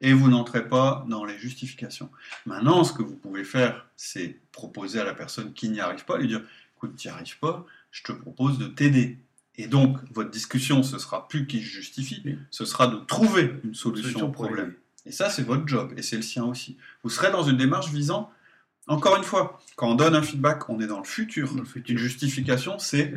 et 0.00 0.12
vous 0.12 0.28
n'entrez 0.28 0.68
pas 0.68 1.04
dans 1.08 1.24
les 1.24 1.38
justifications. 1.38 2.10
Maintenant, 2.44 2.84
ce 2.84 2.92
que 2.92 3.02
vous 3.02 3.16
pouvez 3.16 3.44
faire, 3.44 3.86
c'est 3.96 4.40
proposer 4.50 5.00
à 5.00 5.04
la 5.04 5.14
personne 5.14 5.52
qui 5.52 5.68
n'y 5.68 5.80
arrive 5.80 6.04
pas, 6.04 6.18
lui 6.18 6.28
dire 6.28 6.42
écoute, 6.76 6.96
tu 6.96 7.08
n'y 7.08 7.14
arrives 7.14 7.38
pas, 7.38 7.64
je 7.90 8.02
te 8.02 8.12
propose 8.12 8.58
de 8.58 8.66
t'aider. 8.66 9.18
Et 9.56 9.66
donc, 9.66 9.98
votre 10.12 10.30
discussion, 10.30 10.82
ce 10.82 10.98
sera 10.98 11.28
plus 11.28 11.46
qui 11.46 11.60
justifie, 11.60 12.24
ce 12.50 12.64
sera 12.64 12.86
de 12.86 12.96
trouver 12.96 13.54
une 13.64 13.74
solution, 13.74 14.28
au 14.28 14.28
problème. 14.30 14.74
Et 15.04 15.12
ça, 15.12 15.28
c'est 15.28 15.42
votre 15.42 15.66
job, 15.66 15.92
et 15.96 16.02
c'est 16.02 16.16
le 16.16 16.22
sien 16.22 16.44
aussi. 16.44 16.76
Vous 17.02 17.10
serez 17.10 17.30
dans 17.30 17.42
une 17.42 17.56
démarche 17.56 17.90
visant, 17.90 18.30
encore 18.86 19.16
une 19.16 19.24
fois, 19.24 19.60
quand 19.76 19.88
on 19.88 19.94
donne 19.94 20.14
un 20.14 20.22
feedback, 20.22 20.68
on 20.68 20.80
est 20.80 20.86
dans 20.86 20.98
le 20.98 21.04
futur. 21.04 21.54
le 21.54 21.64
futur. 21.64 21.92
Une 21.92 21.98
justification, 21.98 22.78
c'est 22.78 23.12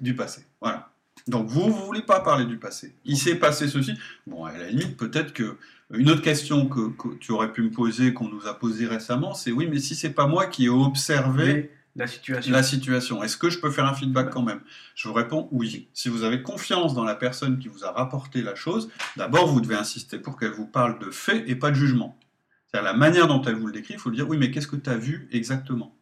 du 0.00 0.14
passé. 0.14 0.46
Voilà. 0.60 0.92
Donc 1.28 1.46
vous, 1.46 1.70
vous 1.70 1.84
voulez 1.84 2.02
pas 2.02 2.20
parler 2.20 2.46
du 2.46 2.56
passé. 2.56 2.94
Il 3.04 3.16
s'est 3.16 3.36
passé 3.36 3.68
ceci. 3.68 3.94
Bon, 4.26 4.44
à 4.44 4.56
la 4.56 4.68
limite, 4.70 4.96
peut-être 4.96 5.32
que 5.32 5.56
une 5.92 6.10
autre 6.10 6.22
question 6.22 6.66
que, 6.68 7.14
tu 7.20 7.32
aurais 7.32 7.52
pu 7.52 7.62
me 7.62 7.70
poser, 7.70 8.14
qu'on 8.14 8.28
nous 8.28 8.46
a 8.46 8.58
posée 8.58 8.86
récemment, 8.86 9.34
c'est 9.34 9.52
oui, 9.52 9.68
mais 9.70 9.78
si 9.78 9.94
c'est 9.94 10.10
pas 10.10 10.26
moi 10.26 10.46
qui 10.46 10.64
ai 10.64 10.68
observé 10.70 11.70
la 11.94 12.06
situation. 12.06 12.52
La 12.52 12.62
situation. 12.62 13.22
Est-ce 13.22 13.36
que 13.36 13.50
je 13.50 13.58
peux 13.58 13.70
faire 13.70 13.84
un 13.84 13.94
feedback 13.94 14.30
quand 14.30 14.42
même? 14.42 14.60
Je 14.94 15.08
vous 15.08 15.14
réponds 15.14 15.48
oui. 15.50 15.88
Si 15.92 16.08
vous 16.08 16.24
avez 16.24 16.42
confiance 16.42 16.94
dans 16.94 17.04
la 17.04 17.14
personne 17.14 17.58
qui 17.58 17.68
vous 17.68 17.84
a 17.84 17.92
rapporté 17.92 18.42
la 18.42 18.54
chose, 18.54 18.90
d'abord 19.16 19.46
vous 19.46 19.60
devez 19.60 19.74
insister 19.74 20.18
pour 20.18 20.38
qu'elle 20.38 20.52
vous 20.52 20.66
parle 20.66 20.98
de 20.98 21.10
fait 21.10 21.48
et 21.48 21.56
pas 21.56 21.70
de 21.70 21.76
jugement. 21.76 22.18
C'est-à-dire 22.66 22.92
la 22.92 22.96
manière 22.96 23.28
dont 23.28 23.42
elle 23.42 23.56
vous 23.56 23.66
le 23.66 23.72
décrit, 23.72 23.94
il 23.94 24.00
faut 24.00 24.08
lui 24.08 24.16
dire 24.16 24.28
oui, 24.28 24.38
mais 24.38 24.50
qu'est-ce 24.50 24.66
que 24.66 24.76
tu 24.76 24.88
as 24.88 24.96
vu 24.96 25.28
exactement? 25.32 25.96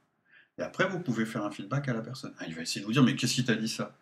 Et 0.59 0.63
après, 0.63 0.89
vous 0.89 1.01
pouvez 1.01 1.25
faire 1.27 1.45
un 1.45 1.51
feedback 1.51 1.89
à 1.89 1.95
la 1.95 2.03
personne. 2.03 2.35
Ah, 2.39 2.45
il 2.47 2.55
va 2.55 2.63
essayer 2.63 2.81
de 2.81 2.87
vous 2.87 2.93
dire 2.93 3.03
mais 3.03 3.17
qu'est-ce 3.17 3.35
qui 3.35 3.45
t'a 3.45 3.57
dit 3.57 3.69
ça? 3.69 3.97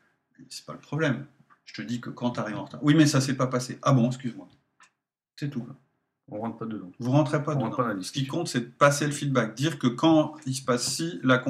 C'est 0.49 0.67
pas 0.67 0.75
le 0.75 0.81
problème. 0.81 1.27
Je 1.65 1.75
te 1.75 1.83
dis 1.83 2.01
que 2.01 2.11
quand 2.11 2.31
tu 2.33 2.41
arrives 2.41 2.57
en 2.57 2.65
retard. 2.65 2.81
Oui, 2.83 2.95
mais 2.95 3.07
ça 3.07 3.21
s'est 3.21 3.37
pas 3.37 3.47
passé. 3.47 3.79
Ah 3.83 3.93
bon, 3.93 4.09
excuse-moi. 4.09 4.49
C'est 5.37 5.51
tout. 5.51 5.67
On 6.31 6.41
rentre 6.41 6.59
pas 6.59 6.67
dedans. 6.67 6.93
Vous 6.99 7.11
rentrez 7.11 7.43
pas 7.43 7.55
dedans. 7.55 8.03
Ce 8.03 8.13
qui 8.13 8.27
compte, 8.27 8.49
c'est 8.49 8.61
de 8.61 8.67
passer 8.67 9.07
le 9.07 9.13
feedback. 9.13 9.55
Dire 9.55 9.79
que 9.79 9.87
quand 9.87 10.35
il 10.47 10.55
se 10.55 10.63
passe 10.63 10.87
ci, 10.87 11.21
la, 11.23 11.43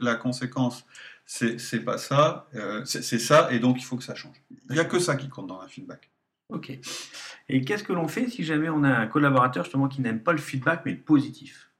la 0.00 0.14
conséquence, 0.16 0.84
c'est 1.24 1.84
pas 1.84 1.98
ça, 1.98 2.46
euh, 2.54 2.84
c'est 2.84 3.18
ça, 3.18 3.48
et 3.50 3.58
donc 3.58 3.78
il 3.78 3.84
faut 3.84 3.96
que 3.96 4.04
ça 4.04 4.14
change. 4.14 4.36
Il 4.68 4.74
n'y 4.74 4.78
a 4.78 4.84
que 4.84 4.98
ça 4.98 5.16
qui 5.16 5.28
compte 5.28 5.46
dans 5.46 5.60
un 5.60 5.68
feedback. 5.68 6.10
Ok. 6.48 6.78
Et 7.48 7.64
qu'est-ce 7.64 7.82
que 7.82 7.92
l'on 7.92 8.08
fait 8.08 8.28
si 8.28 8.44
jamais 8.44 8.68
on 8.68 8.84
a 8.84 8.90
un 8.90 9.06
collaborateur 9.06 9.64
justement 9.64 9.88
qui 9.88 10.00
n'aime 10.00 10.20
pas 10.20 10.32
le 10.32 10.38
feedback, 10.38 10.82
mais 10.84 10.92
le 10.92 11.00
positif? 11.00 11.70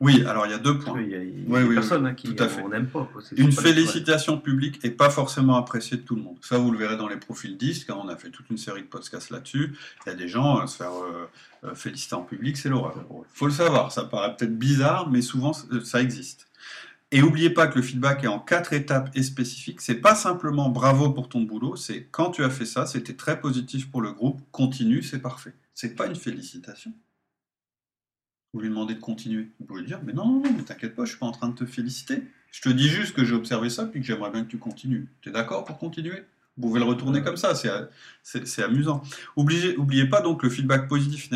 Oui, 0.00 0.24
alors 0.26 0.46
il 0.46 0.50
y 0.50 0.54
a 0.54 0.58
deux 0.58 0.78
points. 0.78 0.98
Il 0.98 1.10
y 1.10 1.14
a, 1.14 1.18
des 1.18 1.74
personnes 1.74 2.06
hein, 2.06 2.14
qui 2.14 2.28
n'aiment 2.28 2.86
pas. 2.86 3.06
Une 3.36 3.52
félicitation 3.52 4.38
publique 4.38 4.82
n'est 4.82 4.90
pas 4.90 5.10
forcément 5.10 5.56
appréciée 5.56 5.98
de 5.98 6.02
tout 6.02 6.16
le 6.16 6.22
monde. 6.22 6.38
Ça, 6.40 6.56
vous 6.56 6.70
le 6.70 6.78
verrez 6.78 6.96
dans 6.96 7.08
les 7.08 7.18
profils 7.18 7.58
disques. 7.58 7.88
quand 7.88 8.00
on 8.02 8.08
a 8.08 8.16
fait 8.16 8.30
toute 8.30 8.48
une 8.48 8.56
série 8.56 8.80
de 8.80 8.86
podcasts 8.86 9.28
là-dessus. 9.28 9.76
Il 10.06 10.08
y 10.08 10.12
a 10.12 10.14
des 10.14 10.26
gens, 10.26 10.62
euh, 10.62 10.66
se 10.66 10.76
faire 10.78 10.92
euh, 10.92 11.28
euh, 11.64 11.74
féliciter 11.74 12.14
en 12.14 12.22
public, 12.22 12.56
c'est 12.56 12.70
l'horreur. 12.70 12.94
Il 13.10 13.24
faut 13.34 13.46
le 13.46 13.52
savoir. 13.52 13.92
Ça 13.92 14.04
paraît 14.04 14.34
peut-être 14.34 14.58
bizarre, 14.58 15.10
mais 15.10 15.20
souvent, 15.20 15.52
ça 15.52 16.00
existe. 16.00 16.48
Et 17.12 17.20
n'oubliez 17.20 17.50
pas 17.50 17.66
que 17.66 17.76
le 17.76 17.82
feedback 17.82 18.24
est 18.24 18.28
en 18.28 18.38
quatre 18.38 18.72
étapes 18.72 19.10
et 19.14 19.22
spécifiques. 19.22 19.82
C'est 19.82 19.96
pas 19.96 20.14
simplement 20.14 20.70
bravo 20.70 21.10
pour 21.10 21.28
ton 21.28 21.42
boulot, 21.42 21.76
c'est 21.76 22.06
quand 22.10 22.30
tu 22.30 22.42
as 22.44 22.50
fait 22.50 22.64
ça, 22.64 22.86
c'était 22.86 23.16
très 23.16 23.38
positif 23.40 23.90
pour 23.90 24.00
le 24.00 24.12
groupe, 24.12 24.40
continue, 24.50 25.02
c'est 25.02 25.18
parfait. 25.18 25.52
C'est 25.74 25.94
pas 25.94 26.06
une 26.06 26.16
félicitation. 26.16 26.92
Vous 28.52 28.60
lui 28.60 28.68
demandez 28.68 28.94
de 28.94 29.00
continuer. 29.00 29.50
Vous 29.60 29.66
pouvez 29.66 29.80
lui 29.80 29.86
dire, 29.86 30.00
mais 30.04 30.12
non, 30.12 30.26
non, 30.26 30.42
non, 30.42 30.52
mais 30.56 30.62
t'inquiète 30.62 30.94
pas, 30.94 31.04
je 31.04 31.10
suis 31.10 31.18
pas 31.18 31.26
en 31.26 31.32
train 31.32 31.48
de 31.48 31.54
te 31.54 31.66
féliciter. 31.66 32.24
Je 32.50 32.60
te 32.60 32.68
dis 32.68 32.88
juste 32.88 33.14
que 33.14 33.24
j'ai 33.24 33.34
observé 33.34 33.70
ça, 33.70 33.86
puis 33.86 34.00
que 34.00 34.06
j'aimerais 34.06 34.30
bien 34.30 34.44
que 34.44 34.50
tu 34.50 34.58
continues. 34.58 35.08
Tu 35.20 35.28
es 35.28 35.32
d'accord 35.32 35.64
pour 35.64 35.78
continuer? 35.78 36.24
Vous 36.56 36.68
pouvez 36.68 36.80
le 36.80 36.86
retourner 36.86 37.22
comme 37.22 37.36
ça, 37.36 37.54
c'est 37.54 38.62
amusant. 38.62 39.02
Oubliez, 39.36 39.76
oubliez 39.76 40.06
pas 40.06 40.20
donc 40.20 40.42
le 40.42 40.50
feedback 40.50 40.88
positif 40.88 41.30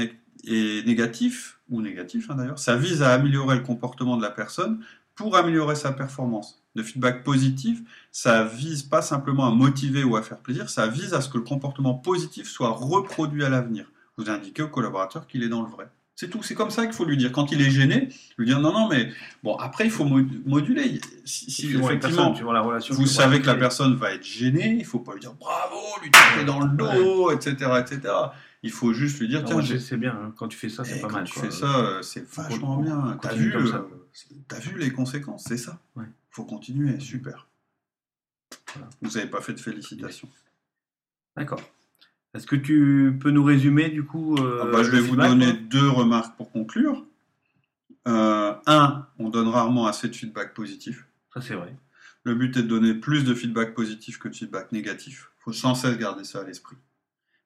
et 0.44 0.82
négatif, 0.84 1.60
ou 1.70 1.80
négatif 1.80 2.30
hein, 2.30 2.34
d'ailleurs, 2.34 2.58
ça 2.58 2.76
vise 2.76 3.02
à 3.02 3.14
améliorer 3.14 3.56
le 3.56 3.62
comportement 3.62 4.16
de 4.16 4.22
la 4.22 4.30
personne 4.30 4.84
pour 5.14 5.36
améliorer 5.36 5.76
sa 5.76 5.92
performance. 5.92 6.62
Le 6.74 6.82
feedback 6.82 7.22
positif, 7.22 7.80
ça 8.10 8.44
vise 8.44 8.82
pas 8.82 9.00
simplement 9.00 9.46
à 9.46 9.50
motiver 9.50 10.02
ou 10.02 10.16
à 10.16 10.22
faire 10.22 10.38
plaisir, 10.38 10.68
ça 10.68 10.88
vise 10.88 11.14
à 11.14 11.20
ce 11.20 11.28
que 11.28 11.38
le 11.38 11.44
comportement 11.44 11.94
positif 11.94 12.48
soit 12.48 12.70
reproduit 12.70 13.44
à 13.44 13.48
l'avenir. 13.48 13.90
Vous 14.18 14.28
indiquez 14.28 14.62
au 14.62 14.68
collaborateur 14.68 15.26
qu'il 15.26 15.42
est 15.44 15.48
dans 15.48 15.62
le 15.62 15.70
vrai. 15.70 15.88
C'est 16.16 16.30
tout, 16.30 16.44
c'est 16.44 16.54
comme 16.54 16.70
ça 16.70 16.86
qu'il 16.86 16.94
faut 16.94 17.04
lui 17.04 17.16
dire. 17.16 17.32
Quand 17.32 17.50
il 17.50 17.60
est 17.60 17.70
gêné, 17.70 18.08
lui 18.38 18.46
dire 18.46 18.60
non, 18.60 18.72
non, 18.72 18.88
mais 18.88 19.12
bon, 19.42 19.56
après 19.56 19.84
il 19.84 19.90
faut 19.90 20.04
moduler. 20.04 21.00
Si, 21.24 21.74
effectivement, 21.76 22.52
la 22.52 22.60
relation 22.60 22.94
vous 22.94 23.06
savez 23.06 23.40
que 23.40 23.46
la 23.46 23.56
personne 23.56 23.96
va 23.96 24.12
être 24.12 24.24
gênée, 24.24 24.70
il 24.70 24.78
ne 24.78 24.84
faut 24.84 25.00
pas 25.00 25.14
lui 25.14 25.20
dire 25.20 25.34
bravo, 25.34 25.76
lui 26.02 26.10
taper 26.10 26.44
dans 26.44 26.60
le 26.60 26.76
dos, 26.76 27.32
etc., 27.32 27.72
etc. 27.80 28.14
Il 28.62 28.70
faut 28.70 28.92
juste 28.92 29.18
lui 29.18 29.28
dire 29.28 29.44
tiens, 29.44 29.60
c'est 29.62 29.96
bien, 29.96 30.12
hein. 30.12 30.32
quand 30.36 30.48
tu 30.48 30.56
fais 30.56 30.68
ça, 30.68 30.84
c'est 30.84 31.00
pas 31.00 31.08
mal. 31.08 31.24
Quand 31.24 31.30
tu 31.30 31.38
fais 31.40 31.50
ça, 31.50 31.80
euh, 31.80 32.02
c'est 32.02 32.26
vachement 32.32 32.76
bien. 32.76 33.18
T'as 33.20 33.34
vu, 33.34 33.52
as 33.52 34.58
vu 34.60 34.78
les 34.78 34.92
conséquences, 34.92 35.44
c'est 35.48 35.58
ça. 35.58 35.80
Il 35.96 36.04
faut 36.30 36.44
continuer, 36.44 37.00
super. 37.00 37.48
Vous 39.02 39.10
n'avez 39.10 39.28
pas 39.28 39.40
fait 39.40 39.52
de 39.52 39.60
félicitations. 39.60 40.28
D'accord. 41.36 41.60
Est-ce 42.34 42.46
que 42.46 42.56
tu 42.56 43.16
peux 43.20 43.30
nous 43.30 43.44
résumer 43.44 43.90
du 43.90 44.04
coup 44.04 44.36
euh, 44.36 44.60
ah 44.62 44.66
bah, 44.66 44.82
Je 44.82 44.90
vais 44.90 45.00
vous 45.00 45.16
donner 45.16 45.52
deux 45.52 45.88
remarques 45.88 46.36
pour 46.36 46.50
conclure. 46.50 47.06
Euh, 48.06 48.52
un, 48.66 49.06
on 49.18 49.28
donne 49.28 49.48
rarement 49.48 49.86
assez 49.86 50.08
de 50.08 50.16
feedback 50.16 50.52
positif. 50.52 51.06
Ça 51.32 51.40
c'est 51.40 51.54
vrai. 51.54 51.74
Le 52.24 52.34
but 52.34 52.56
est 52.56 52.62
de 52.62 52.68
donner 52.68 52.94
plus 52.94 53.24
de 53.24 53.34
feedback 53.34 53.74
positif 53.74 54.18
que 54.18 54.28
de 54.28 54.34
feedback 54.34 54.72
négatif. 54.72 55.30
Il 55.38 55.42
faut 55.44 55.52
sans 55.52 55.74
cesse 55.74 55.96
garder 55.96 56.24
ça 56.24 56.40
à 56.40 56.44
l'esprit. 56.44 56.76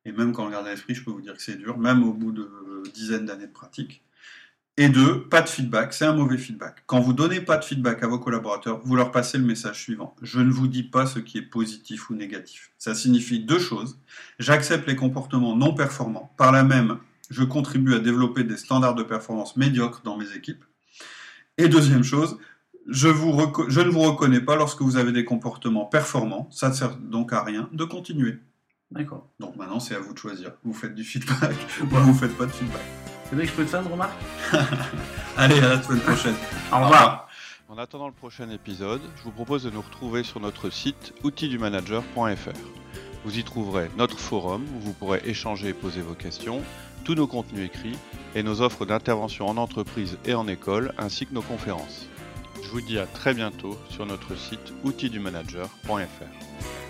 Et 0.05 0.13
même 0.13 0.33
quand 0.33 0.45
on 0.45 0.47
le 0.47 0.53
garde 0.53 0.67
à 0.67 0.71
l'esprit, 0.71 0.95
je 0.95 1.05
peux 1.05 1.11
vous 1.11 1.21
dire 1.21 1.35
que 1.35 1.43
c'est 1.43 1.57
dur, 1.57 1.77
même 1.77 2.03
au 2.03 2.13
bout 2.13 2.33
de 2.33 2.49
dizaines 2.95 3.27
d'années 3.27 3.47
de 3.47 3.53
pratique. 3.53 4.03
Et 4.81 4.89
deux, 4.89 5.25
pas 5.25 5.43
de 5.43 5.49
feedback, 5.49 5.93
c'est 5.93 6.05
un 6.05 6.13
mauvais 6.13 6.39
feedback. 6.39 6.85
Quand 6.87 7.01
vous 7.01 7.13
donnez 7.13 7.41
pas 7.41 7.57
de 7.57 7.65
feedback 7.65 8.01
à 8.05 8.07
vos 8.07 8.21
collaborateurs, 8.21 8.81
vous 8.85 8.95
leur 8.95 9.11
passez 9.11 9.37
le 9.37 9.43
message 9.43 9.83
suivant. 9.83 10.15
Je 10.23 10.39
ne 10.39 10.53
vous 10.53 10.69
dis 10.69 10.85
pas 10.85 11.05
ce 11.05 11.19
qui 11.19 11.39
est 11.39 11.43
positif 11.43 12.11
ou 12.11 12.15
négatif. 12.15 12.71
Ça 12.79 12.95
signifie 12.95 13.41
deux 13.41 13.59
choses. 13.59 13.99
J'accepte 14.39 14.87
les 14.87 14.95
comportements 14.95 15.57
non 15.57 15.75
performants. 15.75 16.33
Par 16.37 16.53
là 16.53 16.63
même, 16.63 16.99
je 17.29 17.43
contribue 17.43 17.93
à 17.93 17.99
développer 17.99 18.45
des 18.45 18.57
standards 18.57 18.95
de 18.95 19.03
performance 19.03 19.57
médiocres 19.57 20.03
dans 20.05 20.17
mes 20.17 20.33
équipes. 20.37 20.65
Et 21.57 21.67
deuxième 21.69 22.05
chose, 22.05 22.39
je, 22.87 23.09
vous 23.09 23.37
je 23.67 23.81
ne 23.81 23.89
vous 23.89 24.03
reconnais 24.03 24.41
pas 24.41 24.55
lorsque 24.55 24.83
vous 24.83 24.97
avez 24.97 25.11
des 25.11 25.25
comportements 25.25 25.87
performants. 25.87 26.49
Ça 26.53 26.69
ne 26.69 26.75
sert 26.75 26.95
donc 26.99 27.33
à 27.33 27.43
rien 27.43 27.69
de 27.73 27.83
continuer. 27.83 28.39
D'accord. 28.93 29.29
Donc 29.41 29.57
maintenant, 29.57 29.81
c'est 29.81 29.97
à 29.97 29.99
vous 29.99 30.15
de 30.15 30.19
choisir. 30.19 30.53
Vous 30.63 30.73
faites 30.73 30.95
du 30.95 31.03
feedback 31.03 31.57
ou 31.83 31.87
vous 31.87 32.15
faites 32.15 32.39
pas 32.39 32.47
de 32.47 32.53
feedback. 32.53 32.98
C'est 33.29 33.37
vrai 33.37 33.45
que 33.45 33.51
je 33.51 33.57
peux 33.57 33.65
te 33.65 33.71
faire 33.71 33.83
une 33.83 33.93
remarque 33.93 34.19
Allez, 35.37 35.59
à 35.59 35.69
la 35.69 35.83
semaine 35.83 36.01
prochaine. 36.01 36.35
Au 36.73 36.77
revoir. 36.77 37.29
En 37.69 37.77
attendant 37.77 38.07
le 38.07 38.15
prochain 38.15 38.49
épisode, 38.49 39.03
je 39.17 39.23
vous 39.23 39.31
propose 39.31 39.65
de 39.65 39.71
nous 39.71 39.83
retrouver 39.83 40.25
sur 40.25 40.41
notre 40.41 40.71
site 40.71 41.13
outildumanager.fr. 41.23 42.59
Vous 43.25 43.39
y 43.39 43.45
trouverez 43.45 43.91
notre 43.99 44.19
forum 44.19 44.65
où 44.75 44.81
vous 44.81 44.95
pourrez 44.95 45.21
échanger 45.27 45.69
et 45.69 45.75
poser 45.75 46.01
vos 46.01 46.15
questions, 46.15 46.63
tous 47.05 47.15
nos 47.15 47.27
contenus 47.27 47.67
écrits 47.67 47.99
et 48.35 48.43
nos 48.43 48.63
offres 48.63 48.87
d'intervention 48.87 49.47
en 49.47 49.59
entreprise 49.59 50.17
et 50.25 50.33
en 50.33 50.49
école, 50.49 50.95
ainsi 50.97 51.27
que 51.27 51.35
nos 51.35 51.43
conférences. 51.43 52.07
Je 52.63 52.69
vous 52.71 52.81
dis 52.81 52.99
à 52.99 53.07
très 53.07 53.35
bientôt 53.35 53.79
sur 53.91 54.07
notre 54.07 54.37
site 54.37 54.73
outildumanager.fr. 54.85 56.88